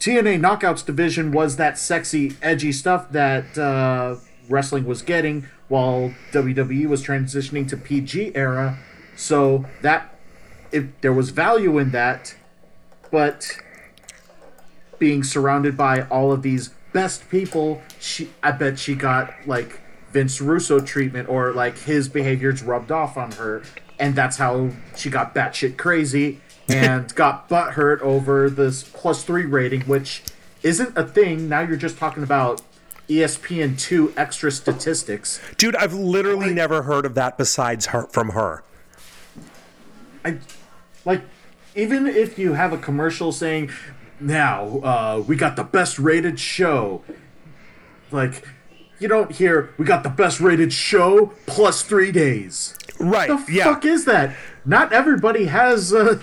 TNA 0.00 0.40
Knockouts 0.40 0.84
division 0.84 1.30
was 1.30 1.56
that 1.56 1.76
sexy, 1.76 2.34
edgy 2.40 2.72
stuff 2.72 3.12
that 3.12 3.58
uh, 3.58 4.16
wrestling 4.48 4.86
was 4.86 5.02
getting, 5.02 5.46
while 5.68 6.14
WWE 6.32 6.86
was 6.86 7.04
transitioning 7.04 7.68
to 7.68 7.76
PG 7.76 8.34
era. 8.34 8.78
So 9.14 9.66
that 9.82 10.18
if 10.72 10.86
there 11.02 11.12
was 11.12 11.28
value 11.30 11.76
in 11.76 11.90
that, 11.90 12.34
but 13.10 13.58
being 14.98 15.22
surrounded 15.22 15.76
by 15.76 16.04
all 16.04 16.32
of 16.32 16.40
these 16.40 16.70
best 16.94 17.28
people, 17.28 17.82
she 17.98 18.30
I 18.42 18.52
bet 18.52 18.78
she 18.78 18.94
got 18.94 19.34
like 19.46 19.80
Vince 20.12 20.40
Russo 20.40 20.80
treatment 20.80 21.28
or 21.28 21.52
like 21.52 21.76
his 21.76 22.08
behaviors 22.08 22.62
rubbed 22.62 22.90
off 22.90 23.18
on 23.18 23.32
her, 23.32 23.62
and 23.98 24.14
that's 24.14 24.38
how 24.38 24.70
she 24.96 25.10
got 25.10 25.34
batshit 25.34 25.76
crazy 25.76 26.40
and 26.74 27.14
got 27.14 27.48
butthurt 27.48 28.00
over 28.00 28.48
this 28.50 28.82
plus 28.82 29.24
three 29.24 29.46
rating, 29.46 29.82
which 29.82 30.22
isn't 30.62 30.96
a 30.96 31.04
thing. 31.04 31.48
Now 31.48 31.60
you're 31.60 31.76
just 31.76 31.98
talking 31.98 32.22
about 32.22 32.62
ESPN 33.08 33.78
two 33.78 34.12
extra 34.16 34.50
statistics. 34.52 35.40
Dude, 35.56 35.74
I've 35.76 35.94
literally 35.94 36.52
never 36.54 36.82
heard 36.82 37.04
of 37.06 37.14
that 37.14 37.36
besides 37.36 37.86
her 37.86 38.04
from 38.04 38.30
her. 38.30 38.62
I 40.24 40.38
like 41.04 41.22
even 41.74 42.06
if 42.06 42.38
you 42.38 42.52
have 42.54 42.72
a 42.72 42.78
commercial 42.78 43.32
saying 43.32 43.70
now 44.18 44.80
uh, 44.80 45.24
we 45.26 45.34
got 45.36 45.56
the 45.56 45.64
best 45.64 45.98
rated 45.98 46.38
show 46.38 47.02
like 48.10 48.44
you 48.98 49.08
don't 49.08 49.32
hear 49.32 49.72
we 49.78 49.84
got 49.86 50.02
the 50.02 50.10
best 50.10 50.40
rated 50.40 50.72
show 50.72 51.32
plus 51.46 51.82
three 51.82 52.12
days 52.12 52.76
Right. 52.98 53.28
the 53.28 53.50
yeah. 53.50 53.64
fuck 53.64 53.84
is 53.86 54.04
that 54.04 54.36
not 54.66 54.92
everybody 54.92 55.46
has 55.46 55.94
uh, 55.94 56.20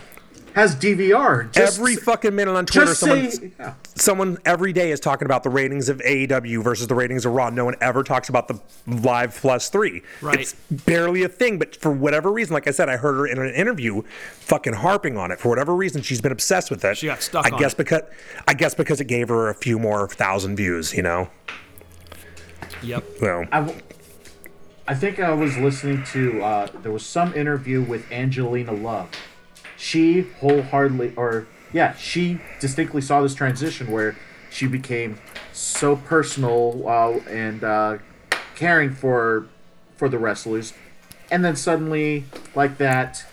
has 0.57 0.75
dvr 0.75 1.51
just 1.51 1.77
Every 1.77 1.95
fucking 1.95 2.35
minute 2.35 2.55
on 2.55 2.65
Twitter, 2.65 2.87
just 2.87 2.99
someone, 3.01 3.29
say 3.31 3.51
yeah. 3.59 3.73
someone 3.93 4.37
every 4.43 4.73
day 4.73 4.91
is 4.91 4.99
talking 4.99 5.27
about 5.27 5.43
the 5.43 5.51
ratings 5.51 5.87
of 5.87 5.99
AEW 5.99 6.63
versus 6.63 6.87
the 6.87 6.95
ratings 6.95 7.27
of 7.27 7.33
Raw. 7.33 7.51
No 7.51 7.63
one 7.63 7.75
ever 7.79 8.03
talks 8.03 8.27
about 8.27 8.47
the 8.47 8.59
live 8.87 9.35
plus 9.35 9.69
three. 9.69 10.01
Right. 10.19 10.39
It's 10.41 10.53
barely 10.71 11.21
a 11.21 11.29
thing, 11.29 11.59
but 11.59 11.75
for 11.75 11.91
whatever 11.91 12.31
reason, 12.31 12.55
like 12.55 12.67
I 12.67 12.71
said, 12.71 12.89
I 12.89 12.97
heard 12.97 13.17
her 13.17 13.27
in 13.27 13.37
an 13.37 13.53
interview 13.53 14.01
fucking 14.39 14.73
harping 14.73 15.15
on 15.15 15.29
it. 15.29 15.39
For 15.39 15.49
whatever 15.49 15.75
reason, 15.75 16.01
she's 16.01 16.21
been 16.21 16.31
obsessed 16.31 16.71
with 16.71 16.83
it. 16.83 16.97
She 16.97 17.05
got 17.05 17.21
stuck 17.21 17.45
I 17.45 17.51
on 17.51 17.59
guess 17.59 17.73
it. 17.73 17.77
because 17.77 18.01
I 18.47 18.55
guess 18.55 18.73
because 18.73 18.99
it 18.99 19.05
gave 19.05 19.29
her 19.29 19.49
a 19.49 19.53
few 19.53 19.77
more 19.77 20.07
thousand 20.07 20.55
views, 20.55 20.91
you 20.91 21.03
know. 21.03 21.29
Yep. 22.81 23.03
Well, 23.21 23.45
I, 23.51 23.59
w- 23.59 23.79
I 24.87 24.95
think 24.95 25.19
I 25.19 25.33
was 25.33 25.55
listening 25.57 26.03
to 26.05 26.41
uh, 26.41 26.67
there 26.81 26.91
was 26.91 27.05
some 27.05 27.33
interview 27.35 27.83
with 27.83 28.11
Angelina 28.11 28.71
Love. 28.71 29.09
She 29.77 30.21
wholeheartedly, 30.39 31.13
or 31.15 31.47
yeah, 31.71 31.95
she 31.95 32.41
distinctly 32.59 33.01
saw 33.01 33.21
this 33.21 33.35
transition 33.35 33.91
where 33.91 34.15
she 34.49 34.67
became 34.67 35.19
so 35.53 35.95
personal 35.95 36.87
uh, 36.87 37.19
and 37.29 37.63
uh, 37.63 37.97
caring 38.55 38.93
for 38.93 39.47
for 39.95 40.09
the 40.09 40.17
wrestlers, 40.17 40.73
and 41.31 41.43
then 41.43 41.55
suddenly 41.55 42.25
like 42.55 42.77
that, 42.77 43.25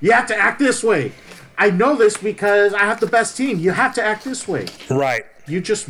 you 0.00 0.12
have 0.12 0.26
to 0.26 0.36
act 0.36 0.58
this 0.58 0.82
way. 0.82 1.12
I 1.58 1.70
know 1.70 1.94
this 1.94 2.16
because 2.16 2.74
I 2.74 2.80
have 2.80 3.00
the 3.00 3.06
best 3.06 3.36
team. 3.36 3.58
You 3.58 3.72
have 3.72 3.94
to 3.94 4.02
act 4.02 4.24
this 4.24 4.48
way. 4.48 4.66
right. 4.90 5.24
You 5.46 5.60
just 5.60 5.88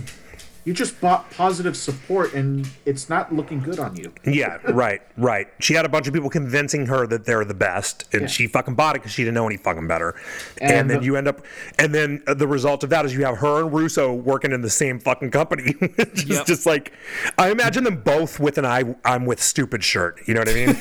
you 0.64 0.72
just 0.72 1.00
bought 1.00 1.28
positive 1.32 1.76
support 1.76 2.34
and 2.34 2.68
it's 2.86 3.08
not 3.08 3.34
looking 3.34 3.58
good 3.60 3.78
on 3.80 3.96
you. 3.96 4.12
Yeah, 4.24 4.58
right, 4.72 5.02
right. 5.16 5.48
She 5.58 5.74
had 5.74 5.84
a 5.84 5.88
bunch 5.88 6.06
of 6.06 6.14
people 6.14 6.30
convincing 6.30 6.86
her 6.86 7.06
that 7.08 7.24
they're 7.24 7.44
the 7.44 7.52
best, 7.54 8.04
and 8.12 8.22
Yeah. 8.22 8.28
she 8.28 8.46
fucking 8.46 8.74
bought 8.76 8.94
it 8.94 9.00
because 9.00 9.12
she 9.12 9.22
didn't 9.24 9.34
know 9.34 9.46
any 9.46 9.56
fucking 9.56 9.88
better. 9.88 10.14
And, 10.60 10.72
And 10.72 10.90
then 10.90 10.98
the- 11.00 11.04
you 11.04 11.16
end 11.16 11.26
up, 11.26 11.40
and 11.78 11.92
then 11.92 12.22
uh, 12.28 12.34
the 12.34 12.46
result 12.46 12.84
of 12.84 12.90
that 12.90 13.04
is 13.04 13.12
you 13.14 13.24
have 13.24 13.38
her 13.38 13.60
and 13.64 13.72
Russo 13.74 14.12
working 14.12 14.52
in 14.52 14.62
the 14.62 14.70
same 14.70 15.00
fucking 15.00 15.32
company. 15.32 15.74
it's 15.80 16.24
Yep. 16.24 16.46
just 16.46 16.64
like, 16.66 16.92
I 17.38 17.50
imagine 17.50 17.82
them 17.84 18.00
both 18.02 18.38
with 18.38 18.56
an 18.58 18.64
I, 18.64 18.94
I'm 19.04 19.26
with 19.26 19.42
stupid 19.42 19.82
shirt. 19.82 20.20
You 20.26 20.34
know 20.34 20.40
what 20.42 20.48
I 20.48 20.54
mean? 20.54 20.76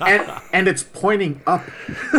and 0.00 0.42
and 0.52 0.68
it's 0.68 0.82
pointing 0.82 1.40
up. 1.46 1.62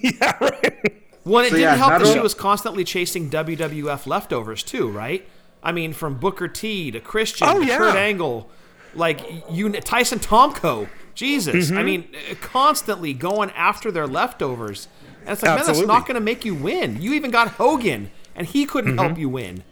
yeah, 0.00 0.36
right. 0.40 0.92
Well, 1.24 1.44
it 1.44 1.50
So, 1.50 1.56
didn't 1.56 1.60
yeah, 1.60 1.76
help 1.76 2.02
that 2.02 2.12
she 2.12 2.18
was 2.20 2.34
constantly 2.34 2.84
chasing 2.84 3.30
WWF 3.30 4.06
leftovers 4.06 4.62
too, 4.62 4.88
right? 4.90 5.26
I 5.62 5.72
mean, 5.72 5.92
from 5.92 6.16
Booker 6.18 6.48
T 6.48 6.90
to 6.90 7.00
Christian 7.00 7.48
Oh, 7.48 7.60
to 7.60 7.64
yeah. 7.66 7.78
Kurt 7.78 7.96
Angle, 7.96 8.50
like 8.94 9.20
you, 9.50 9.70
Tyson 9.70 10.18
Tomko. 10.18 10.88
Jesus, 11.14 11.68
Mm-hmm. 11.68 11.78
I 11.78 11.82
mean, 11.82 12.08
uh, 12.30 12.34
constantly 12.40 13.12
going 13.12 13.50
after 13.50 13.90
their 13.92 14.06
leftovers, 14.06 14.88
and 15.20 15.30
it's 15.30 15.42
like, 15.42 15.56
man, 15.58 15.66
that's 15.66 15.80
not 15.86 16.06
going 16.06 16.14
to 16.14 16.20
make 16.22 16.44
you 16.46 16.54
win. 16.54 17.00
You 17.02 17.12
even 17.12 17.30
got 17.30 17.48
Hogan, 17.48 18.10
and 18.34 18.46
he 18.46 18.64
couldn't 18.64 18.92
Mm-hmm. 18.96 19.06
help 19.06 19.18
you 19.18 19.28
win. 19.28 19.62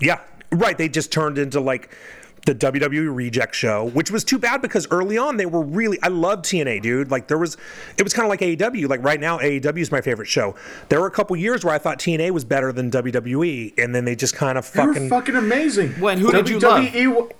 Yeah, 0.00 0.20
right. 0.52 0.78
They 0.78 0.88
just 0.88 1.10
turned 1.10 1.36
into 1.36 1.58
like 1.60 1.92
the 2.46 2.54
WWE 2.54 3.14
reject 3.14 3.54
show, 3.54 3.86
which 3.90 4.10
was 4.10 4.22
too 4.24 4.38
bad 4.38 4.60
because 4.62 4.86
early 4.90 5.16
on 5.16 5.36
they 5.36 5.46
were 5.46 5.62
really. 5.62 5.98
I 6.02 6.08
loved 6.08 6.44
TNA, 6.44 6.82
dude. 6.82 7.10
Like 7.10 7.28
there 7.28 7.38
was, 7.38 7.56
it 7.96 8.02
was 8.02 8.12
kind 8.12 8.24
of 8.26 8.30
like 8.30 8.40
AEW. 8.40 8.88
Like 8.88 9.02
right 9.02 9.18
now, 9.20 9.38
AEW 9.38 9.78
is 9.78 9.90
my 9.90 10.00
favorite 10.00 10.26
show. 10.28 10.54
There 10.88 11.00
were 11.00 11.06
a 11.06 11.10
couple 11.10 11.36
years 11.36 11.64
where 11.64 11.74
I 11.74 11.78
thought 11.78 11.98
TNA 11.98 12.30
was 12.32 12.44
better 12.44 12.72
than 12.72 12.90
WWE, 12.90 13.78
and 13.78 13.94
then 13.94 14.04
they 14.04 14.14
just 14.16 14.34
kind 14.34 14.58
of 14.58 14.70
They 14.72 14.84
were 14.84 14.92
fucking. 14.94 15.08
fucking 15.08 15.36
amazing. 15.36 15.92
When- 16.00 16.18
who 16.18 16.30
did 16.32 16.48
you 16.48 16.58
love? 16.58 16.84
WWE 16.84 17.30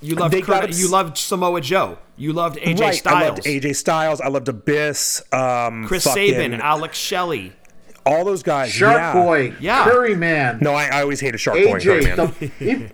You 0.00 0.14
loved 0.14 0.32
They 0.32 0.42
Kurt, 0.42 0.64
obs- 0.64 0.80
you 0.80 0.88
loved 0.88 1.18
Samoa 1.18 1.60
Joe. 1.60 1.98
You 2.16 2.32
loved 2.32 2.58
AJ 2.60 2.80
right. 2.80 2.94
Styles. 2.94 3.16
I 3.22 3.28
loved 3.28 3.42
AJ 3.44 3.74
Styles. 3.76 4.20
I 4.20 4.28
loved 4.28 4.48
Abyss. 4.48 5.22
Um, 5.32 5.86
Chris 5.86 6.04
fucking- 6.04 6.32
Sabin, 6.34 6.54
Alex 6.60 6.96
Shelley. 6.96 7.52
all 8.06 8.24
those 8.24 8.42
guys. 8.44 8.70
Shark 8.70 8.96
yeah. 8.96 9.12
Boy, 9.12 9.52
Yeah. 9.60 9.84
Curry 9.84 10.14
Man, 10.14 10.58
No, 10.60 10.72
I, 10.72 10.86
I 10.86 11.02
always 11.02 11.18
hated 11.20 11.38
Shark 11.38 11.58
Boy 11.58 11.80
Curry 11.80 12.04
AJ. 12.04 12.16
Man. 12.16 12.16
The, 12.38 12.46
he- 12.64 12.88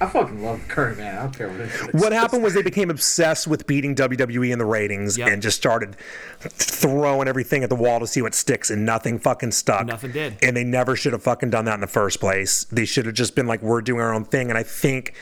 I 0.00 0.06
fucking 0.06 0.42
love 0.42 0.60
Curry 0.68 0.96
Man. 0.96 1.16
I 1.16 1.22
don't 1.22 1.36
care 1.36 1.48
what 1.48 1.60
it 1.60 1.70
is. 1.70 2.02
What 2.02 2.12
happened 2.12 2.42
was 2.42 2.52
they 2.52 2.62
became 2.62 2.90
obsessed 2.90 3.46
with 3.46 3.66
beating 3.66 3.94
WWE 3.94 4.52
in 4.52 4.58
the 4.58 4.64
ratings 4.64 5.16
Yep. 5.16 5.28
and 5.28 5.40
just 5.42 5.56
started 5.56 5.96
throwing 6.40 7.28
everything 7.28 7.62
at 7.62 7.68
the 7.70 7.76
wall 7.76 8.00
to 8.00 8.06
see 8.06 8.20
what 8.20 8.34
sticks, 8.34 8.70
and 8.70 8.84
nothing 8.84 9.18
fucking 9.18 9.52
stuck. 9.52 9.86
Nothing 9.86 10.12
did. 10.12 10.36
And 10.42 10.56
they 10.56 10.64
never 10.64 10.96
should 10.96 11.12
have 11.12 11.22
fucking 11.22 11.50
done 11.50 11.64
that 11.66 11.74
in 11.74 11.80
the 11.80 11.86
first 11.86 12.20
place. 12.20 12.64
They 12.64 12.84
should 12.84 13.06
have 13.06 13.14
just 13.14 13.34
been 13.34 13.46
like, 13.46 13.62
we're 13.62 13.80
doing 13.82 14.00
our 14.00 14.12
own 14.12 14.24
thing. 14.24 14.48
And 14.50 14.58
I 14.58 14.62
think 14.64 15.14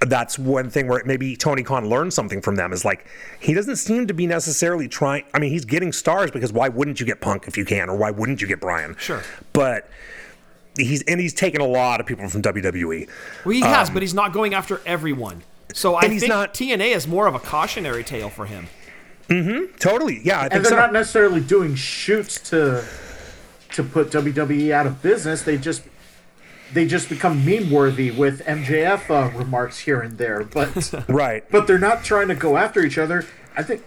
that's 0.00 0.38
one 0.38 0.68
thing 0.70 0.88
where 0.88 1.02
maybe 1.04 1.36
Tony 1.36 1.62
Khan 1.62 1.88
learned 1.88 2.12
something 2.12 2.40
from 2.40 2.56
them 2.56 2.72
is 2.72 2.84
like, 2.84 3.06
he 3.40 3.54
doesn't 3.54 3.76
seem 3.76 4.06
to 4.06 4.14
be 4.14 4.26
necessarily 4.26 4.88
trying. 4.88 5.24
I 5.34 5.38
mean, 5.38 5.50
he's 5.50 5.64
getting 5.64 5.92
stars 5.92 6.30
because 6.30 6.52
why 6.52 6.68
wouldn't 6.68 6.98
you 6.98 7.06
get 7.06 7.20
Punk 7.20 7.44
if 7.46 7.56
you 7.56 7.64
can, 7.64 7.88
or 7.88 7.96
why 7.96 8.10
wouldn't 8.10 8.40
you 8.40 8.48
get 8.48 8.60
Bryan? 8.60 8.96
Sure. 8.98 9.22
But. 9.52 9.88
He's 10.76 11.02
and 11.02 11.20
he's 11.20 11.32
taken 11.34 11.60
a 11.60 11.66
lot 11.66 12.00
of 12.00 12.06
people 12.06 12.28
from 12.28 12.42
WWE. 12.42 13.08
Well, 13.44 13.52
he 13.54 13.60
has, 13.60 13.90
but 13.90 14.02
he's 14.02 14.14
not 14.14 14.32
going 14.32 14.54
after 14.54 14.80
everyone. 14.84 15.42
So 15.72 15.94
I 15.94 16.04
Um, 16.06 16.10
he's 16.12 16.22
think 16.22 16.30
not- 16.32 16.54
TNA 16.54 16.94
is 16.94 17.06
more 17.06 17.26
of 17.26 17.34
a 17.34 17.38
cautionary 17.38 18.04
tale 18.04 18.30
for 18.30 18.46
him. 18.46 18.68
Mm-hmm. 19.28 19.76
Totally, 19.78 20.20
yeah. 20.22 20.38
I 20.38 20.42
think 20.42 20.54
and 20.54 20.64
they're 20.64 20.70
so. 20.70 20.76
not 20.76 20.92
necessarily 20.92 21.40
doing 21.40 21.74
shoots 21.74 22.38
to 22.50 22.84
to 23.72 23.82
put 23.82 24.10
WWE 24.10 24.70
out 24.70 24.86
of 24.86 25.02
business. 25.02 25.42
They 25.42 25.56
just 25.56 25.82
they 26.72 26.86
just 26.86 27.08
become 27.08 27.44
meme 27.44 27.70
worthy 27.70 28.10
with 28.10 28.40
MJF 28.44 29.08
uh, 29.10 29.36
remarks 29.38 29.78
here 29.78 30.00
and 30.00 30.18
there, 30.18 30.44
but 30.44 30.92
right. 31.08 31.44
but 31.50 31.66
they're 31.66 31.78
not 31.78 32.04
trying 32.04 32.28
to 32.28 32.34
go 32.34 32.56
after 32.56 32.80
each 32.84 32.98
other. 32.98 33.24
I 33.56 33.62
think 33.62 33.82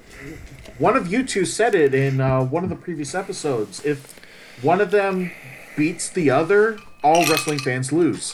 one 0.77 0.95
of 0.95 1.11
you 1.11 1.23
two 1.23 1.45
said 1.45 1.75
it 1.75 1.93
in 1.93 2.19
uh, 2.21 2.43
one 2.43 2.63
of 2.63 2.69
the 2.69 2.75
previous 2.75 3.13
episodes. 3.13 3.83
If 3.85 4.19
one 4.61 4.81
of 4.81 4.89
them 4.91 5.31
beats 5.77 6.09
the 6.09 6.29
other, 6.29 6.77
all 7.03 7.25
wrestling 7.27 7.59
fans 7.59 7.93
lose. 7.93 8.33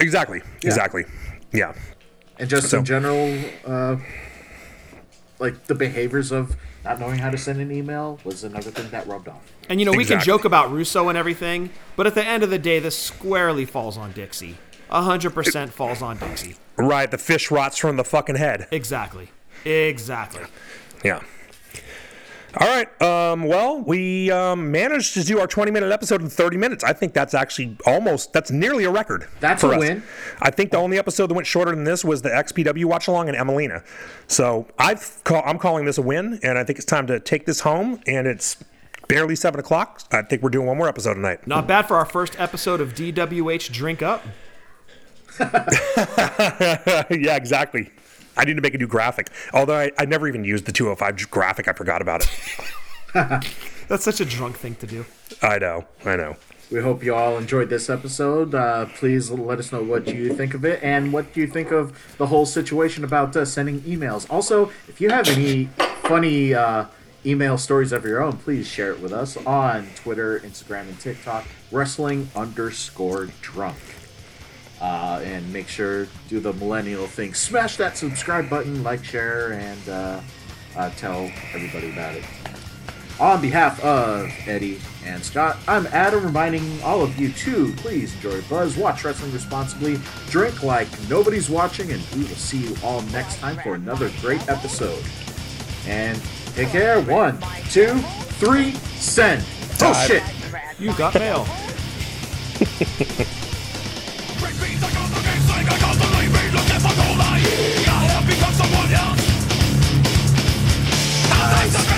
Exactly. 0.00 0.40
Exactly. 0.64 1.04
Yeah. 1.52 1.74
And 2.38 2.50
just 2.50 2.70
So- 2.70 2.78
in 2.78 2.84
general, 2.84 3.38
uh, 3.64 3.96
like 5.38 5.64
the 5.66 5.74
behaviors 5.74 6.32
of 6.32 6.56
not 6.84 6.98
knowing 6.98 7.18
how 7.20 7.30
to 7.30 7.38
send 7.38 7.60
an 7.60 7.70
email 7.70 8.18
was 8.24 8.42
another 8.42 8.70
thing 8.72 8.90
that 8.90 9.06
rubbed 9.06 9.28
off. 9.28 9.42
And 9.68 9.78
you 9.78 9.86
know, 9.86 9.92
we 9.92 10.04
can 10.04 10.18
joke 10.18 10.44
about 10.44 10.72
Russo 10.72 11.08
and 11.08 11.16
everything, 11.16 11.70
but 11.94 12.06
at 12.08 12.14
the 12.16 12.24
end 12.26 12.42
of 12.42 12.50
the 12.50 12.58
day, 12.58 12.80
this 12.80 12.98
squarely 12.98 13.64
falls 13.64 13.96
on 13.96 14.10
Dixie. 14.12 14.56
A 14.90 15.02
hundred 15.02 15.30
percent 15.30 15.72
falls 15.72 16.02
on 16.02 16.18
Dixie. 16.18 16.56
Right. 16.76 17.10
The 17.10 17.18
fish 17.18 17.50
rots 17.50 17.78
from 17.78 17.96
the 17.96 18.04
fucking 18.04 18.36
head. 18.36 18.66
Exactly. 18.72 19.30
Exactly. 19.64 20.42
Yeah. 21.04 21.20
All 22.58 22.66
right. 22.68 23.02
Um, 23.02 23.44
well, 23.44 23.80
we 23.80 24.30
um, 24.30 24.70
managed 24.70 25.14
to 25.14 25.24
do 25.24 25.40
our 25.40 25.46
20 25.46 25.70
minute 25.70 25.90
episode 25.90 26.20
in 26.20 26.28
30 26.28 26.58
minutes. 26.58 26.84
I 26.84 26.92
think 26.92 27.14
that's 27.14 27.32
actually 27.32 27.76
almost, 27.86 28.32
that's 28.32 28.50
nearly 28.50 28.84
a 28.84 28.90
record. 28.90 29.26
That's 29.40 29.62
for 29.62 29.72
a 29.72 29.76
us. 29.76 29.80
win. 29.80 30.02
I 30.40 30.50
think 30.50 30.70
the 30.70 30.76
only 30.76 30.98
episode 30.98 31.28
that 31.28 31.34
went 31.34 31.46
shorter 31.46 31.70
than 31.70 31.84
this 31.84 32.04
was 32.04 32.22
the 32.22 32.28
XPW 32.28 32.84
watch 32.84 33.08
along 33.08 33.28
and 33.30 33.38
Emmalina. 33.38 33.84
So 34.26 34.66
I've 34.78 35.22
call, 35.24 35.42
I'm 35.46 35.58
calling 35.58 35.86
this 35.86 35.96
a 35.96 36.02
win, 36.02 36.40
and 36.42 36.58
I 36.58 36.64
think 36.64 36.78
it's 36.78 36.86
time 36.86 37.06
to 37.06 37.20
take 37.20 37.46
this 37.46 37.60
home. 37.60 38.00
And 38.06 38.26
it's 38.26 38.62
barely 39.08 39.34
seven 39.34 39.58
o'clock. 39.58 40.02
I 40.10 40.22
think 40.22 40.42
we're 40.42 40.50
doing 40.50 40.66
one 40.66 40.76
more 40.76 40.88
episode 40.88 41.14
tonight. 41.14 41.46
Not 41.46 41.66
bad 41.66 41.88
for 41.88 41.96
our 41.96 42.06
first 42.06 42.38
episode 42.38 42.80
of 42.80 42.94
DWH 42.94 43.72
Drink 43.72 44.02
Up. 44.02 44.22
yeah, 45.40 47.36
exactly. 47.36 47.90
I 48.36 48.44
need 48.44 48.54
to 48.54 48.62
make 48.62 48.74
a 48.74 48.78
new 48.78 48.86
graphic. 48.86 49.28
Although 49.52 49.76
I, 49.76 49.92
I 49.98 50.04
never 50.04 50.28
even 50.28 50.44
used 50.44 50.66
the 50.66 50.72
205 50.72 51.30
graphic. 51.30 51.68
I 51.68 51.72
forgot 51.72 52.02
about 52.02 52.24
it. 52.24 52.30
That's 53.88 54.04
such 54.04 54.20
a 54.20 54.24
drunk 54.24 54.56
thing 54.56 54.74
to 54.76 54.86
do. 54.86 55.04
I 55.42 55.58
know. 55.58 55.84
I 56.04 56.16
know. 56.16 56.36
We 56.70 56.80
hope 56.80 57.04
you 57.04 57.14
all 57.14 57.36
enjoyed 57.36 57.68
this 57.68 57.90
episode. 57.90 58.54
Uh, 58.54 58.86
please 58.86 59.30
let 59.30 59.58
us 59.58 59.72
know 59.72 59.82
what 59.82 60.08
you 60.08 60.34
think 60.34 60.54
of 60.54 60.64
it 60.64 60.82
and 60.82 61.12
what 61.12 61.36
you 61.36 61.46
think 61.46 61.70
of 61.70 62.16
the 62.16 62.26
whole 62.26 62.46
situation 62.46 63.04
about 63.04 63.36
uh, 63.36 63.44
sending 63.44 63.80
emails. 63.82 64.26
Also, 64.30 64.70
if 64.88 64.98
you 64.98 65.10
have 65.10 65.28
any 65.28 65.66
funny 66.04 66.54
uh, 66.54 66.86
email 67.26 67.58
stories 67.58 67.92
of 67.92 68.06
your 68.06 68.22
own, 68.22 68.38
please 68.38 68.66
share 68.66 68.90
it 68.92 69.00
with 69.00 69.12
us 69.12 69.36
on 69.44 69.86
Twitter, 69.96 70.40
Instagram, 70.40 70.88
and 70.88 70.98
TikTok. 70.98 71.44
Wrestling 71.70 72.30
underscore 72.34 73.26
drunk. 73.42 73.76
Uh, 74.82 75.20
and 75.24 75.50
make 75.52 75.68
sure 75.68 76.08
do 76.28 76.40
the 76.40 76.52
millennial 76.54 77.06
thing. 77.06 77.32
Smash 77.34 77.76
that 77.76 77.96
subscribe 77.96 78.50
button, 78.50 78.82
like, 78.82 79.04
share, 79.04 79.52
and 79.52 79.88
uh, 79.88 80.20
uh, 80.76 80.90
tell 80.96 81.30
everybody 81.54 81.92
about 81.92 82.16
it. 82.16 82.24
On 83.20 83.40
behalf 83.40 83.80
of 83.84 84.28
Eddie 84.46 84.80
and 85.04 85.22
Scott, 85.22 85.56
I'm 85.68 85.86
Adam 85.88 86.24
reminding 86.24 86.82
all 86.82 87.02
of 87.02 87.16
you 87.18 87.30
to 87.30 87.72
please 87.76 88.12
enjoy 88.16 88.42
Buzz, 88.42 88.76
watch 88.76 89.04
wrestling 89.04 89.32
responsibly, 89.32 90.00
drink 90.30 90.64
like 90.64 90.88
nobody's 91.08 91.48
watching, 91.48 91.92
and 91.92 92.02
we 92.16 92.22
will 92.22 92.34
see 92.34 92.58
you 92.58 92.76
all 92.82 93.02
next 93.02 93.38
time 93.38 93.58
for 93.58 93.76
another 93.76 94.10
great 94.20 94.48
episode. 94.48 95.04
And 95.86 96.20
take 96.54 96.70
care. 96.70 97.00
One, 97.00 97.38
two, 97.70 97.98
three, 98.40 98.72
send. 98.72 99.44
Oh 99.80 99.92
shit! 100.06 100.22
You 100.80 100.92
got 100.94 101.14
mail. 101.14 101.46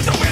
And 0.06 0.23